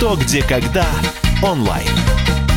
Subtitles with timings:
[0.00, 0.86] «Что, где, когда»
[1.42, 1.90] онлайн.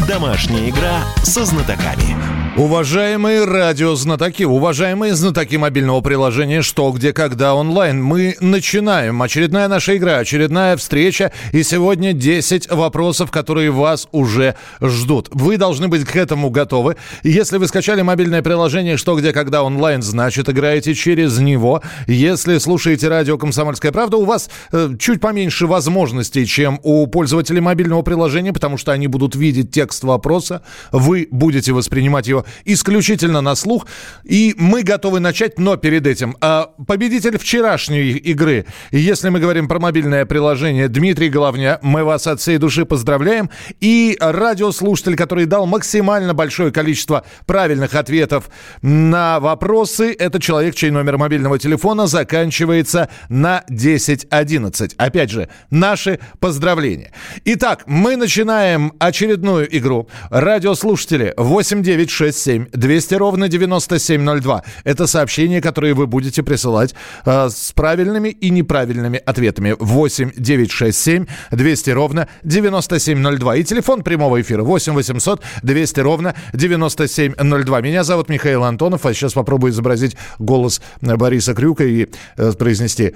[0.08, 2.33] Домашняя игра со знатоками.
[2.56, 9.24] Уважаемые радиознатоки, уважаемые знатоки мобильного приложения «Что, где, когда» онлайн, мы начинаем.
[9.24, 11.32] Очередная наша игра, очередная встреча.
[11.52, 15.30] И сегодня 10 вопросов, которые вас уже ждут.
[15.32, 16.96] Вы должны быть к этому готовы.
[17.24, 21.82] Если вы скачали мобильное приложение «Что, где, когда» онлайн, значит, играете через него.
[22.06, 28.04] Если слушаете радио «Комсомольская правда», у вас э, чуть поменьше возможностей, чем у пользователей мобильного
[28.04, 30.62] приложения, потому что они будут видеть текст вопроса.
[30.92, 33.88] Вы будете воспринимать его исключительно на слух.
[34.24, 36.36] И мы готовы начать, но перед этим.
[36.42, 42.40] А, победитель вчерашней игры, если мы говорим про мобильное приложение, Дмитрий Головня, мы вас от
[42.40, 43.50] всей души поздравляем.
[43.80, 48.50] И радиослушатель, который дал максимально большое количество правильных ответов
[48.82, 54.96] на вопросы, это человек, чей номер мобильного телефона заканчивается на 1011.
[54.98, 57.12] Опять же, наши поздравления.
[57.46, 60.08] Итак, мы начинаем очередную игру.
[60.30, 64.64] Радиослушатели 8967 967 200 ровно 9702.
[64.84, 66.94] Это сообщения, которые вы будете присылать
[67.26, 69.76] э, с правильными и неправильными ответами.
[69.80, 73.56] 8 967 200 ровно 9702.
[73.58, 77.82] И телефон прямого эфира 8 800 200 ровно 9702.
[77.82, 83.14] Меня зовут Михаил Антонов, а сейчас попробую изобразить голос Бориса Крюка и э, произнести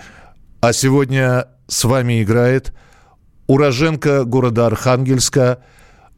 [0.62, 2.74] «А сегодня с вами играет
[3.48, 5.60] уроженка города Архангельска,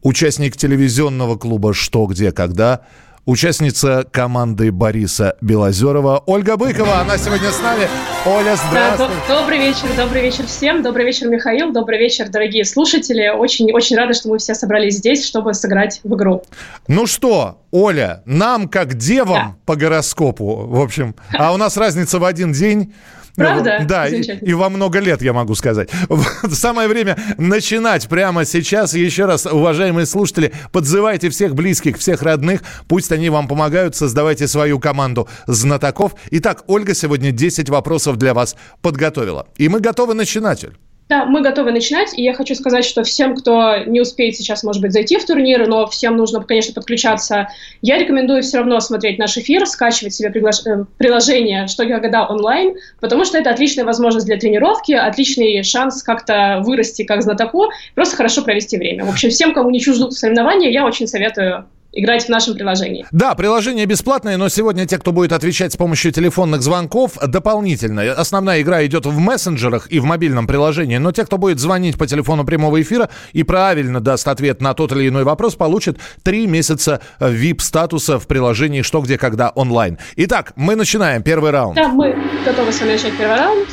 [0.02, 2.82] участник телевизионного клуба «Что, где, когда»,
[3.26, 7.02] участница команды Бориса Белозерова Ольга Быкова.
[7.02, 7.88] Она сегодня с нами.
[8.26, 9.08] Оля, здравствуй.
[9.28, 10.82] Да, добрый вечер, добрый вечер всем.
[10.82, 11.72] Добрый вечер, Михаил.
[11.72, 13.30] Добрый вечер, дорогие слушатели.
[13.30, 16.44] Очень, очень рада, что мы все собрались здесь, чтобы сыграть в игру.
[16.88, 19.56] Ну что, Оля, нам как девам да.
[19.66, 22.94] по гороскопу, в общем, а у нас разница в один день.
[23.36, 23.86] Правда?
[23.88, 25.90] Да, и, и во много лет, я могу сказать.
[26.52, 28.94] Самое время начинать прямо сейчас.
[28.94, 32.62] Еще раз, уважаемые слушатели, подзывайте всех близких, всех родных.
[32.88, 33.96] Пусть они вам помогают.
[33.96, 36.16] Создавайте свою команду знатоков.
[36.32, 39.48] Итак, Ольга сегодня 10 вопросов для вас подготовила.
[39.58, 40.76] И мы готовы начинать, Оль.
[41.10, 44.80] Да, мы готовы начинать, и я хочу сказать, что всем, кто не успеет сейчас, может
[44.80, 47.48] быть, зайти в турнир, но всем нужно, конечно, подключаться,
[47.82, 50.64] я рекомендую все равно смотреть наш эфир, скачивать себе приглаш...
[50.68, 56.62] Э, приложение «Что года» онлайн, потому что это отличная возможность для тренировки, отличный шанс как-то
[56.64, 59.06] вырасти как знатоку, просто хорошо провести время.
[59.06, 63.06] В общем, всем, кому не чуждут соревнования, я очень советую играть в нашем приложении.
[63.12, 68.12] Да, приложение бесплатное, но сегодня те, кто будет отвечать с помощью телефонных звонков, дополнительно.
[68.12, 72.08] Основная игра идет в мессенджерах и в мобильном приложении, но те, кто будет звонить по
[72.08, 77.02] телефону прямого эфира и правильно даст ответ на тот или иной вопрос, получат три месяца
[77.20, 79.98] VIP-статуса в приложении «Что, где, когда» онлайн.
[80.16, 81.76] Итак, мы начинаем первый раунд.
[81.76, 83.68] Да, мы готовы с вами начать первый раунд.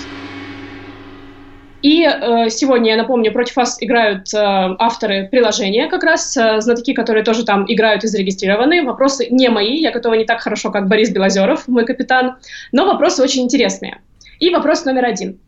[1.87, 6.93] И э, сегодня, я напомню, против вас играют э, авторы приложения, как раз э, знатоки,
[6.95, 8.83] которые тоже там играют и зарегистрированы.
[8.83, 12.39] Вопросы не мои, я готова не так хорошо, как Борис Белозеров, мой капитан,
[12.73, 14.01] но вопросы очень интересные.
[14.41, 15.39] И вопрос номер один.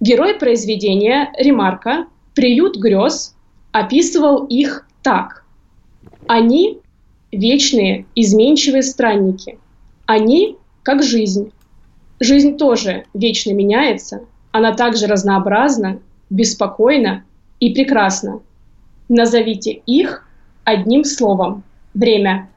[0.00, 3.36] Герой произведения Ремарка «Приют грез»
[3.72, 5.44] описывал их так.
[6.28, 6.78] Они–
[7.30, 9.58] вечные, изменчивые странники.
[10.06, 11.52] Они– как жизнь.
[12.20, 14.22] Жизнь тоже вечно меняется–
[14.56, 15.98] она также разнообразна,
[16.30, 17.24] беспокойна
[17.60, 18.40] и прекрасна.
[19.08, 20.24] Назовите их
[20.64, 21.62] одним словом.
[21.94, 22.48] Время.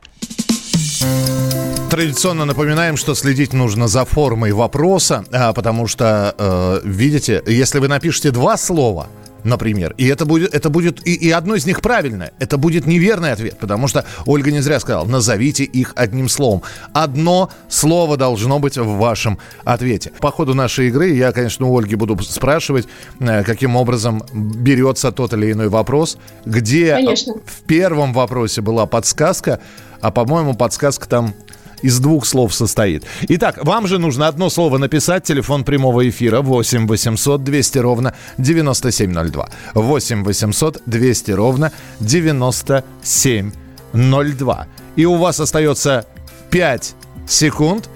[1.90, 7.88] Традиционно напоминаем, что следить нужно за формой вопроса, а, потому что, э, видите, если вы
[7.88, 9.08] напишете два слова–
[9.44, 9.94] например.
[9.98, 12.32] И это будет, это будет и, и одно из них правильное.
[12.40, 16.64] Это будет неверный ответ, потому что Ольга не зря сказала, назовите их одним словом.
[16.94, 20.12] Одно слово должно быть в вашем ответе.
[20.20, 22.88] По ходу нашей игры я, конечно, у Ольги буду спрашивать,
[23.20, 27.34] э, каким образом берется тот или иной вопрос, где конечно.
[27.46, 29.60] в первом вопросе была подсказка,
[30.02, 31.34] а, по-моему, подсказка там
[31.82, 33.04] из двух слов состоит.
[33.28, 35.24] Итак, вам же нужно одно слово написать.
[35.24, 39.50] Телефон прямого эфира 8 800 200 ровно 9702.
[39.74, 44.68] 8 800 200 ровно 9702.
[44.96, 46.06] И у вас остается
[46.52, 46.96] 5
[47.28, 47.90] секунд.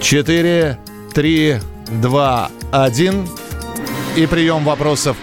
[0.00, 0.78] 4,
[1.14, 3.28] 3, 2, 1.
[4.16, 5.16] И прием вопросов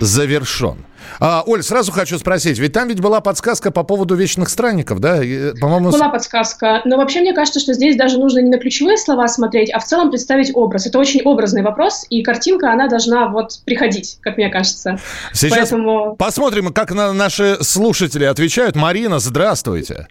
[0.00, 0.84] завершен.
[1.24, 5.18] А, Оль, сразу хочу спросить, ведь там ведь была подсказка по поводу вечных странников, да?
[5.60, 5.92] По-моему...
[5.92, 9.70] Была подсказка, но вообще мне кажется, что здесь даже нужно не на ключевые слова смотреть,
[9.70, 10.88] а в целом представить образ.
[10.88, 14.98] Это очень образный вопрос, и картинка, она должна вот приходить, как мне кажется.
[15.32, 16.16] Сейчас Поэтому...
[16.16, 18.74] посмотрим, как на наши слушатели отвечают.
[18.74, 20.08] Марина, здравствуйте.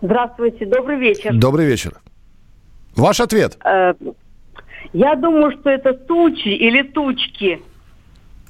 [0.00, 1.34] Здравствуйте, добрый вечер.
[1.34, 2.00] Добрый вечер.
[2.96, 3.58] Ваш ответ?
[3.62, 3.92] Э,
[4.94, 7.60] я думаю, что это тучи или тучки.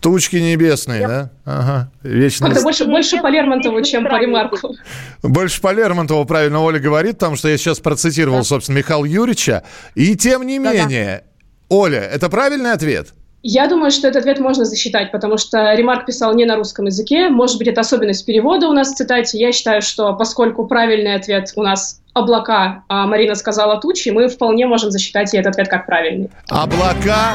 [0.00, 1.08] Тучки небесные, Я...
[1.08, 1.30] да?
[1.44, 1.90] Ага.
[2.02, 2.48] Вечно...
[2.48, 4.76] Как-то больше, больше по Лермонтову, чем по Ремарку.
[5.22, 8.44] Больше по Лермонтову, правильно Оля говорит, потому что я сейчас процитировал, да.
[8.44, 9.64] собственно, Михаила Юрьевича.
[9.94, 11.24] И тем не менее,
[11.68, 11.76] Да-да.
[11.76, 13.08] Оля, это правильный ответ?
[13.48, 17.28] Я думаю, что этот ответ можно засчитать, потому что Ремарк писал не на русском языке.
[17.28, 19.38] Может быть, это особенность перевода у нас в цитате.
[19.38, 24.66] Я считаю, что поскольку правильный ответ у нас облака, а Марина сказала тучи, мы вполне
[24.66, 26.28] можем засчитать и этот ответ как правильный.
[26.48, 27.34] Облака,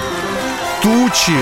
[0.82, 1.40] тучи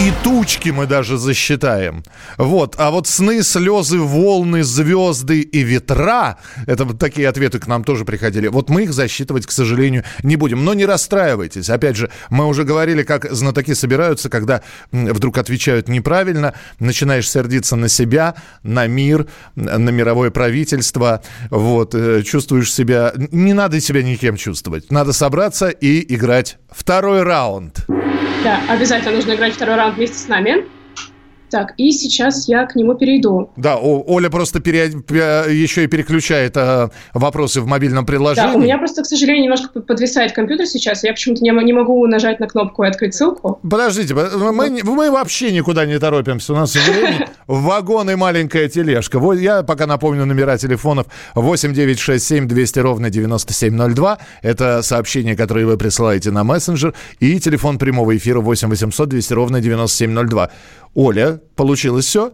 [0.00, 2.04] и тучки мы даже засчитаем.
[2.36, 2.76] Вот.
[2.78, 8.04] А вот сны, слезы, волны, звезды и ветра, это вот такие ответы к нам тоже
[8.04, 8.46] приходили.
[8.46, 10.64] Вот мы их засчитывать, к сожалению, не будем.
[10.64, 11.68] Но не расстраивайтесь.
[11.68, 17.88] Опять же, мы уже говорили, как знатоки собираются, когда вдруг отвечают неправильно, начинаешь сердиться на
[17.88, 19.26] себя, на мир,
[19.56, 21.22] на мировое правительство.
[21.50, 21.94] Вот.
[21.94, 23.12] Э, чувствуешь себя...
[23.16, 24.92] Не надо себя никем чувствовать.
[24.92, 27.84] Надо собраться и играть второй раунд.
[28.38, 30.70] Да, обязательно нужно играть второй раунд вместе с нами.
[31.50, 33.50] Так, и сейчас я к нему перейду.
[33.56, 34.84] Да, Оля просто пере...
[34.86, 38.52] еще и переключает э, вопросы в мобильном приложении.
[38.52, 41.04] Да, у меня просто, к сожалению, немножко подвисает компьютер сейчас.
[41.04, 43.60] Я почему-то не, не могу нажать на кнопку и открыть ссылку.
[43.68, 46.52] Подождите, мы, мы вообще никуда не торопимся.
[46.52, 49.18] У нас время вагон и маленькая тележка.
[49.18, 54.18] Вот я пока напомню номера телефонов 8967 200 ровно 9702.
[54.42, 56.94] Это сообщение, которое вы присылаете на мессенджер.
[57.20, 60.50] И телефон прямого эфира 8 800 200 ровно 9702.
[60.94, 62.32] Оля, получилось все?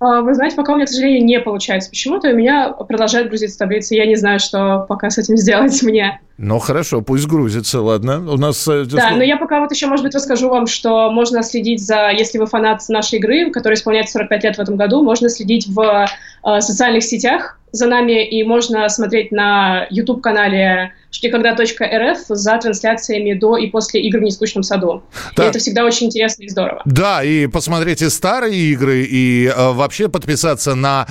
[0.00, 3.58] А, вы знаете, пока у меня, к сожалению, не получается почему-то, у меня продолжает грузиться
[3.58, 6.20] таблица, я не знаю, что пока с этим сделать мне.
[6.36, 8.18] Ну, хорошо, пусть грузится, ладно.
[8.30, 8.66] У нас...
[8.66, 12.10] Э, да, но я пока вот еще, может быть, расскажу вам, что можно следить за,
[12.10, 16.06] если вы фанат нашей игры, которая исполняется 45 лет в этом году, можно следить в
[16.44, 20.92] э, социальных сетях за нами, и можно смотреть на YouTube-канале
[21.22, 25.02] никогда.рф за трансляциями до и после игр в нескучном саду.
[25.36, 25.44] Да.
[25.44, 26.82] И это всегда очень интересно и здорово.
[26.84, 31.06] Да, и посмотрите старые игры, и э, вообще подписаться на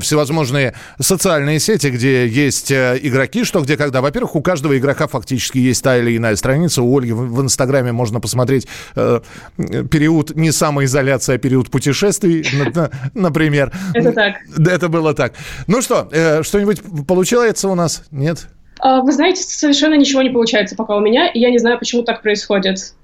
[0.00, 4.00] всевозможные социальные сети, где есть э, игроки, что где когда.
[4.00, 6.82] Во-первых, у каждого игрока фактически есть та или иная страница.
[6.82, 9.20] У Ольги в, в Инстаграме можно посмотреть э,
[9.56, 12.46] период не самоизоляция, а период путешествий,
[13.14, 13.72] например.
[13.94, 14.34] Это так.
[14.78, 15.32] Это было так.
[15.66, 18.04] Ну что, э, что-нибудь получается у нас?
[18.12, 18.46] Нет?
[18.78, 22.04] А, вы знаете, совершенно ничего не получается пока у меня, и я не знаю, почему
[22.04, 22.94] так происходит.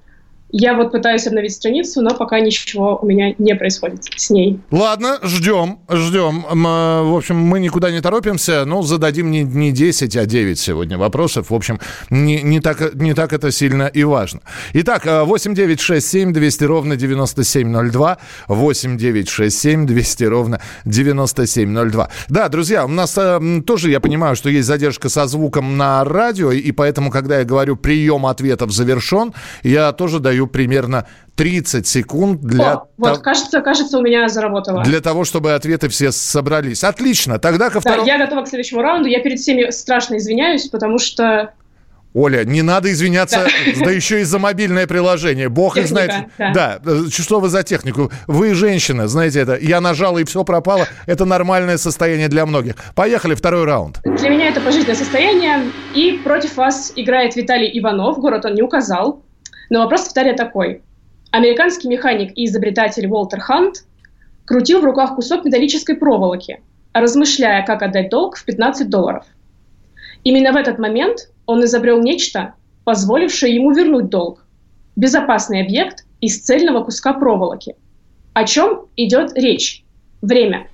[0.57, 4.61] Я вот пытаюсь обновить страницу, но пока ничего у меня не происходит с ней.
[4.71, 6.47] Ладно, ждем, ждем.
[6.49, 8.65] Э, в общем, мы никуда не торопимся.
[8.65, 11.51] Ну, зададим не, не 10, а 9 сегодня вопросов.
[11.51, 14.43] В общем, не, не, так, не так это сильно и важно.
[14.75, 18.19] Итак, 8 9 6 7 200 ровно 9702.
[18.47, 22.11] 8 9 6 7 200 ровно 9702.
[22.29, 26.53] Да, друзья, у нас э, тоже, я понимаю, что есть задержка со звуком на радио,
[26.53, 29.35] и поэтому, когда я говорю «прием ответов завершен»,
[29.65, 31.07] я тоже даю даю примерно
[31.37, 32.75] 30 секунд для...
[32.75, 34.85] О, вот, кажется, кажется, у меня заработало.
[34.85, 36.85] Для того, чтобы ответы все собрались.
[36.85, 38.05] Отлично, тогда ко второму...
[38.05, 39.09] Да, я готова к следующему раунду.
[39.09, 41.53] Я перед всеми страшно извиняюсь, потому что
[42.17, 45.49] Оля, не надо извиняться, да, да еще и за мобильное приложение.
[45.49, 46.13] Бог их знает.
[46.39, 46.53] Да.
[46.53, 48.13] да, э, что вы за технику?
[48.29, 49.59] Вы женщина, знаете это.
[49.61, 50.87] Я нажала и все пропало.
[51.07, 52.77] Это нормальное состояние для многих.
[52.95, 53.99] Поехали, второй раунд.
[54.05, 55.73] Для меня это пожизненное состояние.
[55.93, 58.19] И против вас играет Виталий Иванов.
[58.19, 59.24] Город он не указал.
[59.71, 60.83] Но вопрос таре такой.
[61.31, 63.85] Американский механик и изобретатель Уолтер Хант
[64.45, 66.61] крутил в руках кусок металлической проволоки,
[66.93, 69.25] размышляя, как отдать долг в 15 долларов.
[70.23, 74.45] Именно в этот момент он изобрел нечто, позволившее ему вернуть долг.
[74.97, 77.77] Безопасный объект из цельного куска проволоки.
[78.33, 79.85] О чем идет речь?
[80.23, 80.69] Время.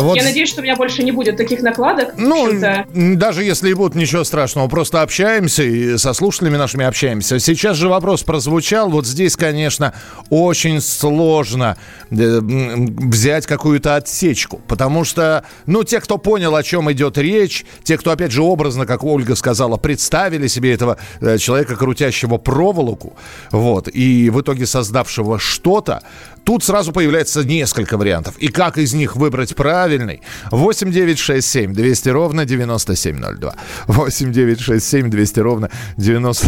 [0.00, 0.16] Вот.
[0.16, 2.14] Я надеюсь, что у меня больше не будет таких накладок.
[2.16, 2.48] Ну,
[2.94, 4.68] даже если и будут, ничего страшного.
[4.68, 7.38] Просто общаемся и со слушателями нашими общаемся.
[7.38, 8.90] Сейчас же вопрос прозвучал.
[8.90, 9.94] Вот здесь, конечно,
[10.30, 11.76] очень сложно
[12.10, 14.60] э, взять какую-то отсечку.
[14.66, 18.86] Потому что, ну, те, кто понял, о чем идет речь, те, кто, опять же, образно,
[18.86, 23.16] как Ольга сказала, представили себе этого э, человека, крутящего проволоку,
[23.50, 26.02] вот, и в итоге создавшего что-то,
[26.46, 28.36] тут сразу появляется несколько вариантов.
[28.38, 30.22] И как из них выбрать правильный?
[30.52, 33.54] 8 9 6 7 200 ровно 9702.
[33.88, 36.46] 8 9 6 7 200 ровно 90...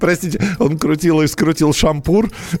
[0.00, 2.28] Простите, он крутил и скрутил шампур.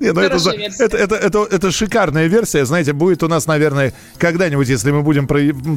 [0.00, 0.36] Нет, ну это,
[0.78, 2.64] это, это, это, это шикарная версия.
[2.64, 5.28] Знаете, будет у нас, наверное, когда-нибудь, если мы будем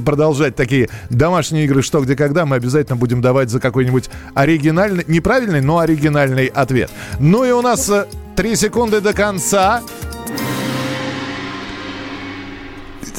[0.03, 5.61] продолжать такие домашние игры «Что, где, когда», мы обязательно будем давать за какой-нибудь оригинальный, неправильный,
[5.61, 6.89] но оригинальный ответ.
[7.19, 9.81] Ну и у нас э, Три секунды до конца.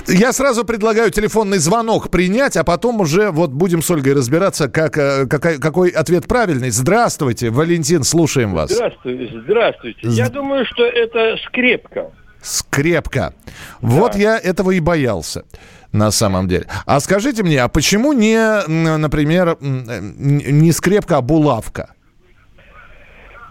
[0.08, 4.98] Я сразу предлагаю телефонный звонок принять, а потом уже вот будем с Ольгой разбираться, как,
[4.98, 6.70] э, какой, какой ответ правильный.
[6.70, 8.70] Здравствуйте, Валентин, слушаем вас.
[8.70, 10.00] Здравствуйте, здравствуйте.
[10.02, 12.10] Я думаю, что это скрепка.
[12.42, 13.34] Скрепка.
[13.80, 15.44] Вот я этого и боялся
[15.92, 16.66] на самом деле.
[16.86, 21.94] А скажите мне, а почему не, например, э, не скрепка, а булавка?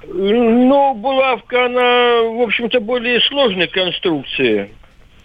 [0.08, 4.70] Ну, булавка, она, в общем-то, более сложной конструкции.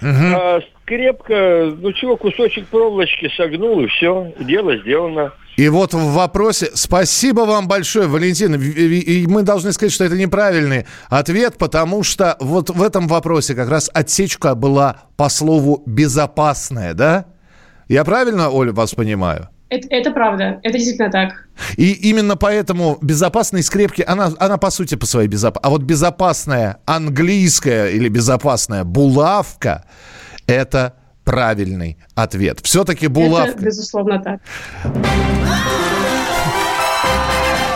[0.00, 5.32] А скрепка, ну чего, кусочек проволочки согнул, и все, дело сделано.
[5.56, 6.70] И вот в вопросе...
[6.75, 8.54] Спасибо вам большое, Валентин.
[8.54, 13.68] И мы должны сказать, что это неправильный ответ, потому что вот в этом вопросе как
[13.68, 17.25] раз отсечка была по слову «безопасная», да?
[17.88, 19.49] Я правильно, Оля, вас понимаю?
[19.71, 21.47] Это, это правда, это действительно так.
[21.77, 25.67] И именно поэтому безопасной скрепки, она, она по сути по своей безопасной.
[25.67, 29.85] А вот безопасная английская или безопасная булавка–
[30.47, 30.95] это
[31.25, 32.61] правильный ответ.
[32.63, 33.51] Все-таки булавка.
[33.51, 34.41] Это, безусловно, так.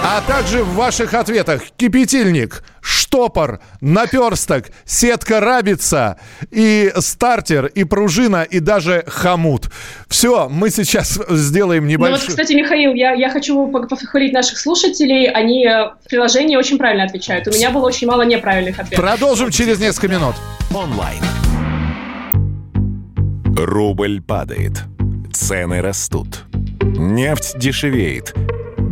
[0.05, 6.19] А также в ваших ответах кипятильник, штопор, наперсток, сетка рабица
[6.51, 9.71] и стартер, и пружина, и даже хомут.
[10.09, 12.29] Все, мы сейчас сделаем Ну вот, небольшой...
[12.31, 15.31] кстати, Михаил, я, я хочу по- похвалить наших слушателей.
[15.31, 17.47] Они э, в приложении очень правильно отвечают.
[17.47, 19.05] У меня было очень мало неправильных ответов.
[19.05, 20.35] Продолжим через несколько минут.
[20.75, 21.23] Онлайн.
[23.57, 24.83] Рубль падает.
[25.33, 26.43] Цены растут.
[26.83, 28.35] Нефть дешевеет.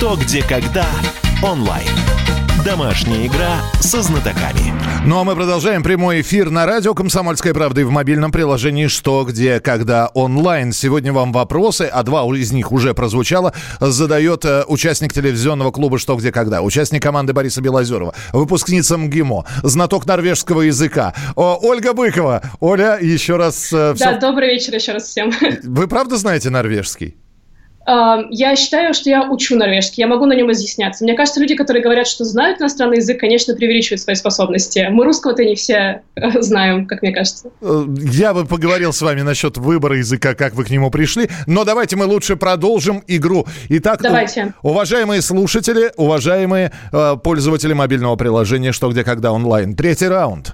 [0.00, 0.86] Что, где, когда
[1.42, 1.86] онлайн.
[2.64, 4.72] Домашняя игра со знатоками.
[5.04, 9.24] Ну а мы продолжаем прямой эфир на радио «Комсомольская правда» и в мобильном приложении «Что,
[9.24, 10.72] где, когда» онлайн.
[10.72, 16.16] Сегодня вам вопросы, а два из них уже прозвучало, задает э, участник телевизионного клуба «Что,
[16.16, 22.40] где, когда», участник команды Бориса Белозерова, выпускница МГИМО, знаток норвежского языка, Ольга Быкова.
[22.60, 23.70] Оля, еще раз...
[23.70, 25.30] э, всё- Да, добрый вечер еще раз всем.
[25.62, 27.16] Вы правда знаете норвежский?
[27.86, 31.02] Я считаю, что я учу норвежский, я могу на нем изъясняться.
[31.02, 34.86] Мне кажется, люди, которые говорят, что знают иностранный язык, конечно, преувеличивают свои способности.
[34.90, 37.50] Мы русского-то не все э, знаем, как мне кажется.
[37.62, 41.64] Э, Я бы поговорил с вами насчет выбора языка, как вы к нему пришли, но
[41.64, 43.46] давайте мы лучше продолжим игру.
[43.70, 44.52] Итак, Давайте.
[44.62, 49.74] уважаемые слушатели, уважаемые э, пользователи мобильного приложения «Что, где, когда» онлайн.
[49.74, 50.52] Третий раунд.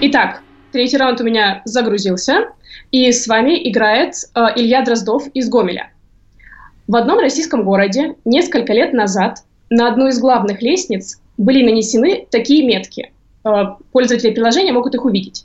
[0.00, 0.40] Итак,
[0.72, 2.48] третий раунд у меня загрузился,
[2.94, 5.90] и с вами играет э, Илья Дроздов из Гомеля.
[6.86, 12.64] В одном российском городе несколько лет назад на одну из главных лестниц были нанесены такие
[12.64, 13.10] метки.
[13.44, 15.44] Э, пользователи приложения могут их увидеть.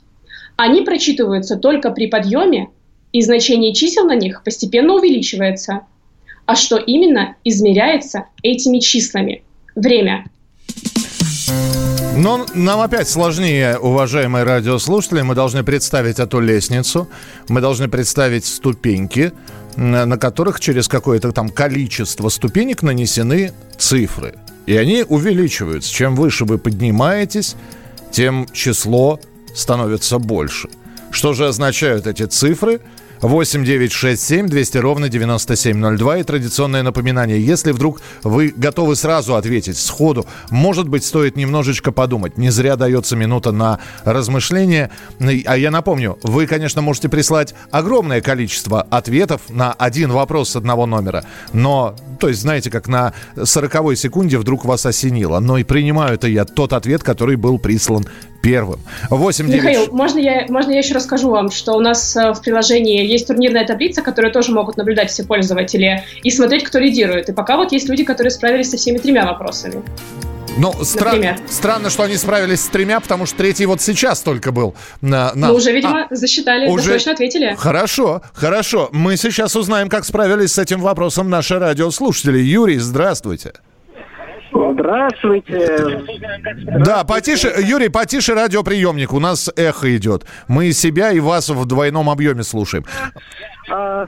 [0.54, 2.68] Они прочитываются только при подъеме,
[3.10, 5.80] и значение чисел на них постепенно увеличивается.
[6.46, 9.42] А что именно измеряется этими числами?
[9.74, 10.26] Время.
[12.16, 15.22] Но нам опять сложнее, уважаемые радиослушатели.
[15.22, 17.08] Мы должны представить эту лестницу,
[17.48, 19.32] мы должны представить ступеньки,
[19.76, 24.34] на которых через какое-то там количество ступенек нанесены цифры.
[24.66, 25.92] И они увеличиваются.
[25.92, 27.56] Чем выше вы поднимаетесь,
[28.10, 29.18] тем число
[29.54, 30.68] становится больше.
[31.10, 32.80] Что же означают эти цифры?
[33.22, 36.18] 8 9 6 7 200 ровно 9702.
[36.18, 37.44] И традиционное напоминание.
[37.44, 42.38] Если вдруг вы готовы сразу ответить сходу, может быть, стоит немножечко подумать.
[42.38, 44.90] Не зря дается минута на размышление.
[45.46, 50.86] А я напомню, вы, конечно, можете прислать огромное количество ответов на один вопрос с одного
[50.86, 51.24] номера.
[51.52, 53.12] Но, то есть, знаете, как на
[53.42, 55.40] 40 секунде вдруг вас осенило.
[55.40, 58.06] Но и принимаю это я тот ответ, который был прислан
[58.42, 58.80] первым.
[59.10, 62.40] 8 9 Михаил, можно я, можно я еще расскажу вам, что у нас э, в
[62.40, 67.28] приложении есть турнирная таблица, которую тоже могут наблюдать все пользователи и смотреть, кто лидирует.
[67.28, 69.82] И пока вот есть люди, которые справились со всеми тремя вопросами.
[70.56, 74.74] Ну, стра- странно, что они справились с тремя, потому что третий вот сейчас только был.
[75.00, 77.54] На, на- Мы уже, видимо, засчитали, А, уже- достаточно ответили.
[77.56, 78.88] Хорошо, хорошо.
[78.92, 82.38] Мы сейчас узнаем, как справились с этим вопросом наши радиослушатели.
[82.40, 83.52] Юрий, здравствуйте.
[84.52, 86.02] Здравствуйте.
[86.84, 89.12] Да, потише, Юрий, потише радиоприемник.
[89.12, 90.24] У нас эхо идет.
[90.48, 92.84] Мы себя и вас в двойном объеме слушаем.
[93.70, 94.06] А,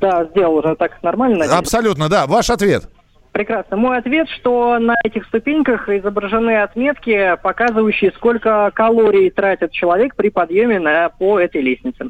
[0.00, 1.38] да, сделал уже так нормально.
[1.38, 1.58] надеюсь?
[1.58, 2.26] Абсолютно, да.
[2.26, 2.88] Ваш ответ.
[3.32, 3.76] Прекрасно.
[3.78, 10.78] Мой ответ, что на этих ступеньках изображены отметки, показывающие, сколько калорий тратит человек при подъеме
[10.78, 12.06] на, по этой лестнице.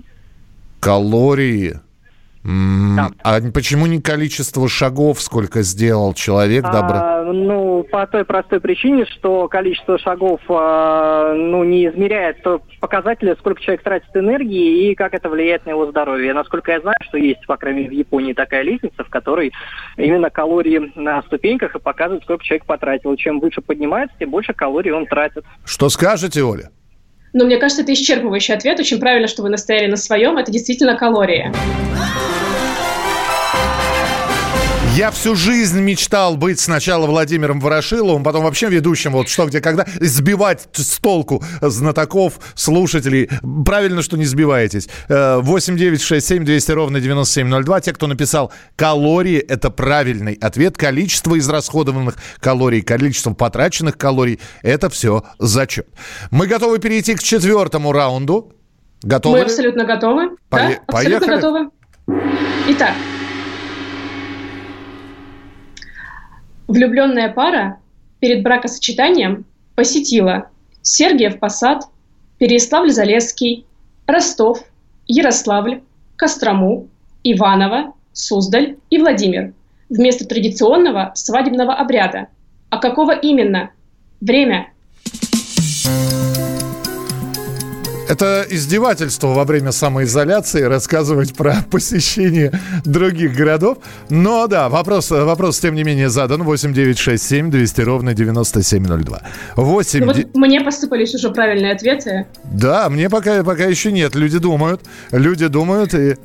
[0.80, 1.74] Калории.
[2.44, 3.10] Да.
[3.22, 7.20] А почему не количество шагов, сколько сделал человек добра?
[7.20, 13.36] А, ну, по той простой причине, что количество шагов а, ну, не измеряет то показатели,
[13.38, 16.34] сколько человек тратит энергии и как это влияет на его здоровье.
[16.34, 19.52] Насколько я знаю, что есть, по крайней мере, в Японии такая лестница, в которой
[19.96, 23.14] именно калории на ступеньках и показывают, сколько человек потратил.
[23.16, 25.44] Чем выше поднимается, тем больше калорий он тратит.
[25.64, 26.70] Что скажете, Оля?
[27.32, 28.78] Ну, мне кажется, это исчерпывающий ответ.
[28.78, 30.36] Очень правильно, что вы настояли на своем.
[30.36, 31.52] Это действительно калории.
[34.94, 39.86] Я всю жизнь мечтал быть сначала Владимиром Ворошиловым, потом вообще ведущим, вот что, где, когда,
[40.00, 43.30] сбивать с толку знатоков, слушателей.
[43.64, 44.88] Правильно, что не сбиваетесь.
[45.08, 47.80] 8 9 6 7 200 ровно 9702.
[47.80, 50.76] Те, кто написал калории, это правильный ответ.
[50.76, 55.88] Количество израсходованных калорий, количество потраченных калорий, это все зачет.
[56.30, 58.52] Мы готовы перейти к четвертому раунду.
[59.02, 59.38] Готовы?
[59.38, 60.36] Мы абсолютно готовы.
[60.50, 61.34] По- да, абсолютно поехали.
[61.34, 61.68] готовы.
[62.68, 62.92] Итак,
[66.68, 67.78] влюбленная пара
[68.20, 70.48] перед бракосочетанием посетила
[70.82, 71.84] Сергиев Посад,
[72.38, 73.64] Переяславль-Залесский,
[74.06, 74.64] Ростов,
[75.06, 75.80] Ярославль,
[76.16, 76.88] Кострому,
[77.24, 79.54] Иваново, Суздаль и Владимир
[79.88, 82.28] вместо традиционного свадебного обряда.
[82.70, 83.70] А какого именно?
[84.20, 84.71] Время.
[88.12, 92.52] Это издевательство во время самоизоляции рассказывать про посещение
[92.84, 93.78] других городов.
[94.10, 96.42] Но да, вопрос, вопрос тем не менее задан.
[96.42, 99.22] 8 9 6 7 200 ровно 9702.
[99.56, 100.00] 8...
[100.00, 102.26] Ну вот мне посыпались уже правильные ответы.
[102.44, 104.14] Да, мне пока, пока еще нет.
[104.14, 104.82] Люди думают.
[105.10, 105.94] Люди думают.
[105.94, 106.16] И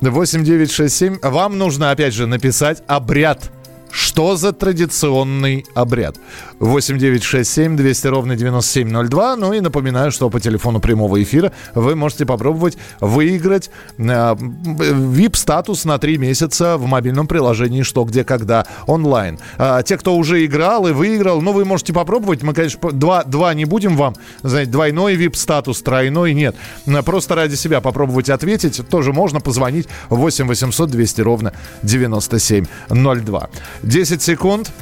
[0.00, 1.18] 8 9 6 7.
[1.22, 3.50] Вам нужно, опять же, написать обряд.
[3.92, 6.16] Что за традиционный обряд?
[6.60, 9.36] 8 9 6 7 200 ровно 9702.
[9.36, 15.98] Ну и напоминаю, что по телефону прямого эфира вы можете попробовать выиграть э, VIP-статус на
[15.98, 19.38] 3 месяца в мобильном приложении «Что, где, когда» онлайн.
[19.58, 22.42] А, те, кто уже играл и выиграл, ну вы можете попробовать.
[22.42, 26.56] Мы, конечно, два, два не будем вам, знаете, двойной VIP-статус, тройной нет.
[27.04, 28.80] Просто ради себя попробовать ответить.
[28.88, 31.52] Тоже можно позвонить 8 800 200 ровно
[31.82, 33.50] 9702.
[33.82, 34.72] 10 секунд.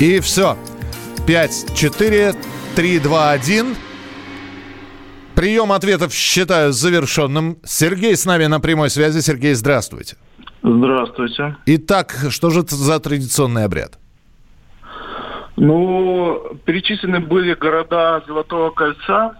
[0.00, 0.56] И все.
[1.26, 2.34] 5, 4,
[2.76, 3.76] 3, 2, 1.
[5.34, 7.58] Прием ответов считаю завершенным.
[7.64, 9.20] Сергей с нами на прямой связи.
[9.20, 10.16] Сергей, здравствуйте.
[10.62, 11.56] Здравствуйте.
[11.66, 13.98] Итак, что же это за традиционный обряд?
[15.56, 19.34] Ну, перечислены были города Золотого кольца,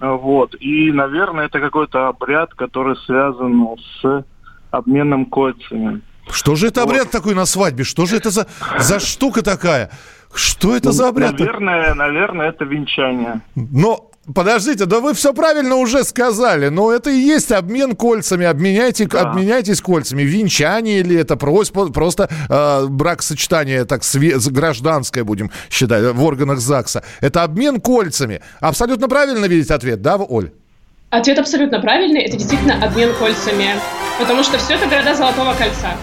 [0.00, 4.24] вот, и, наверное, это какой-то обряд, который связан с
[4.70, 6.00] обменом кольцами.
[6.30, 7.10] Что же это обряд вот.
[7.10, 7.84] такой на свадьбе?
[7.84, 8.46] Что же это за,
[8.78, 9.90] за штука такая?
[10.34, 11.38] Что это ну, за обряд?
[11.38, 13.40] Наверное, наверное, это венчание.
[13.54, 16.68] Но Подождите, да вы все правильно уже сказали.
[16.68, 18.44] Но это и есть обмен кольцами.
[18.44, 19.22] Обменяйте, да.
[19.22, 20.22] Обменяйтесь кольцами.
[20.22, 27.02] Венчание или это просто, просто э, бракосочетание так све- гражданское, будем считать, в органах ЗАГСа.
[27.20, 28.42] Это обмен кольцами.
[28.60, 30.50] Абсолютно правильно видеть ответ, да, Оль?
[31.08, 32.20] Ответ абсолютно правильный.
[32.20, 33.76] Это действительно обмен кольцами.
[34.18, 35.96] Потому что все это города Золотого кольца.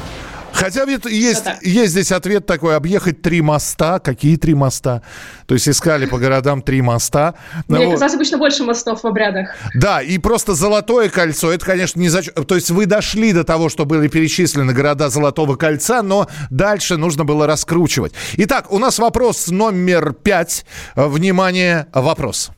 [0.56, 4.00] Хотя ведь есть, есть здесь ответ такой, объехать три моста.
[4.00, 5.02] Какие три моста?
[5.48, 7.36] То есть искали по городам три моста.
[7.68, 7.92] Мне вот.
[7.94, 9.56] казалось, обычно больше мостов в обрядах.
[9.74, 12.30] Да, и просто Золотое кольцо, это, конечно, не зач...
[12.48, 17.26] То есть вы дошли до того, что были перечислены города Золотого кольца, но дальше нужно
[17.26, 18.14] было раскручивать.
[18.38, 20.66] Итак, у нас вопрос номер пять.
[20.96, 22.52] Внимание, вопрос.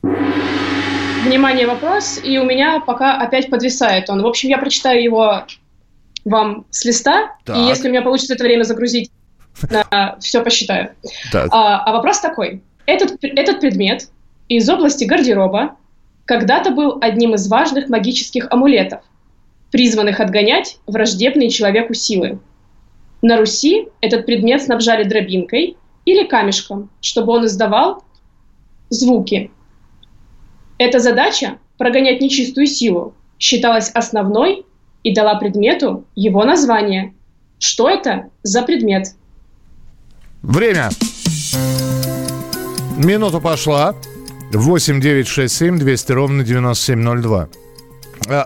[1.24, 2.20] Внимание, вопрос.
[2.22, 4.22] И у меня пока опять подвисает он.
[4.22, 5.44] В общем, я прочитаю его
[6.24, 7.56] вам с листа, так.
[7.56, 9.10] и если у меня получится это время загрузить,
[10.20, 10.90] все посчитаю.
[11.34, 12.62] А, а вопрос такой.
[12.86, 14.08] Этот, этот предмет
[14.48, 15.76] из области гардероба
[16.24, 19.02] когда-то был одним из важных магических амулетов,
[19.70, 22.38] призванных отгонять враждебные человеку силы.
[23.22, 28.04] На Руси этот предмет снабжали дробинкой или камешком, чтобы он издавал
[28.90, 29.50] звуки.
[30.78, 34.64] Эта задача, прогонять нечистую силу, считалась основной
[35.02, 37.14] и дала предмету его название.
[37.58, 39.08] Что это за предмет?
[40.42, 40.90] Время.
[42.96, 43.94] Минута пошла.
[44.52, 47.48] 8 9 6 7 200 ровно 9702.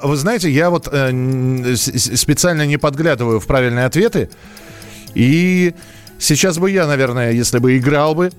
[0.02, 4.30] Вы знаете, я вот э, специально не подглядываю в правильные ответы.
[5.14, 5.74] И
[6.18, 8.30] сейчас бы я, наверное, если бы играл бы,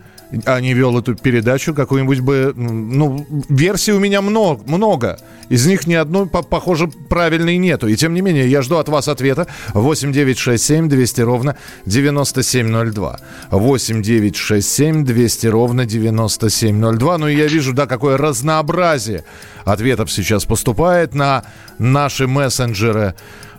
[0.46, 2.54] а не вел эту передачу, какую-нибудь бы...
[2.56, 5.20] Ну, версий у меня много, много.
[5.50, 7.88] Из них ни одной, похоже, правильной нету.
[7.88, 9.48] И тем не менее, я жду от вас ответа.
[9.74, 13.20] 8 9 6 7 200 ровно 9702.
[13.52, 17.18] 8 9 6 7 200 ровно 9702.
[17.18, 19.24] Ну и я вижу, да, какое разнообразие
[19.66, 21.44] ответов сейчас поступает на
[21.78, 23.16] наши мессенджеры.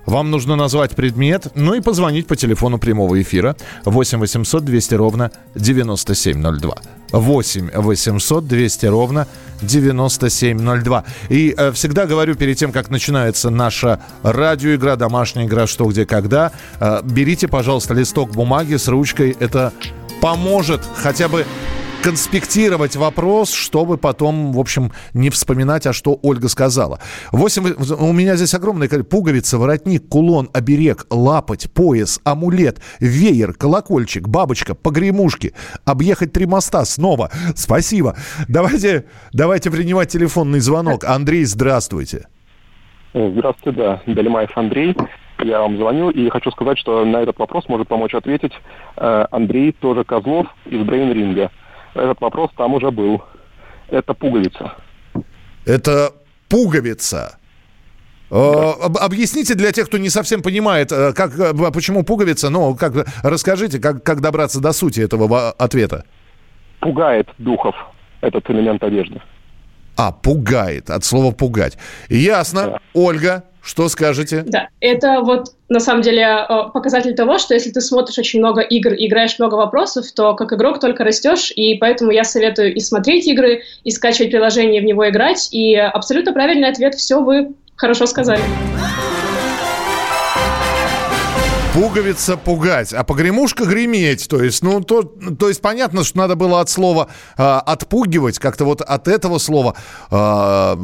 [0.06, 5.30] Вам нужно назвать предмет, ну и позвонить по телефону прямого эфира 8 800 200 ровно
[5.54, 6.74] 9702.
[7.12, 9.26] 8 800 200 ровно
[9.62, 11.04] 9702.
[11.28, 16.52] И э, всегда говорю перед тем, как начинается наша радиоигра, домашняя игра «Что, где, когда»,
[16.80, 19.36] э, берите, пожалуйста, листок бумаги с ручкой.
[19.38, 19.72] Это
[20.24, 21.44] поможет хотя бы
[22.02, 26.98] конспектировать вопрос, чтобы потом, в общем, не вспоминать, а что Ольга сказала.
[27.32, 28.88] 8, у меня здесь огромное.
[28.88, 35.52] Пуговица, воротник, кулон, оберег, лапоть, пояс, амулет, веер, колокольчик, бабочка, погремушки.
[35.84, 37.30] Объехать три моста снова.
[37.54, 38.16] Спасибо.
[38.48, 41.04] Давайте, давайте принимать телефонный звонок.
[41.04, 42.28] Андрей, здравствуйте.
[43.12, 44.02] Здравствуйте, да.
[44.06, 44.96] Далимаев Андрей.
[45.40, 48.52] Я вам звоню и хочу сказать, что на этот вопрос может помочь ответить
[48.96, 51.50] э, Андрей, тоже Козлов из Брейнринга
[51.94, 53.22] этот вопрос там уже был.
[53.88, 54.74] Это пуговица.
[55.64, 56.12] Это
[56.48, 57.38] пуговица.
[58.30, 61.32] Э, объясните для тех, кто не совсем понимает, э, как,
[61.72, 66.04] почему пуговица, ну, как, расскажите, как, как добраться до сути этого ответа.
[66.80, 67.74] Пугает духов
[68.20, 69.20] этот элемент одежды.
[69.96, 71.78] А, пугает, от слова пугать.
[72.08, 72.66] Ясно.
[72.66, 72.80] Да.
[72.94, 74.42] Ольга, что скажете?
[74.46, 78.60] Да, это вот на самом деле э, показатель того, что если ты смотришь очень много
[78.60, 82.80] игр и играешь много вопросов, то как игрок только растешь, и поэтому я советую и
[82.80, 88.06] смотреть игры, и скачивать приложение, в него играть, и абсолютно правильный ответ, все вы хорошо
[88.06, 88.42] сказали.
[91.74, 94.28] Пуговица пугать, а погремушка греметь.
[94.28, 98.64] То есть, ну, то, то есть понятно, что надо было от слова э, отпугивать, как-то
[98.64, 99.74] вот от этого слова
[100.08, 100.76] э,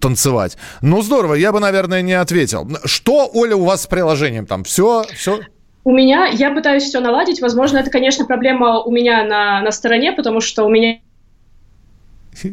[0.00, 0.56] танцевать.
[0.80, 2.68] Ну, здорово, я бы, наверное, не ответил.
[2.84, 4.62] Что, Оля, у вас с приложением там?
[4.62, 5.40] Все, все?
[5.82, 7.42] У меня, я пытаюсь все наладить.
[7.42, 11.00] Возможно, это, конечно, проблема у меня на, на стороне, потому что у меня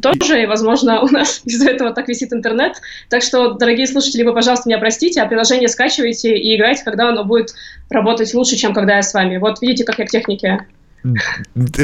[0.01, 2.81] тоже, и, возможно, у нас из-за этого так висит интернет.
[3.09, 7.23] Так что, дорогие слушатели, вы, пожалуйста, меня простите, а приложение скачивайте и играйте, когда оно
[7.23, 7.53] будет
[7.89, 9.37] работать лучше, чем когда я с вами.
[9.37, 10.65] Вот видите, как я к технике.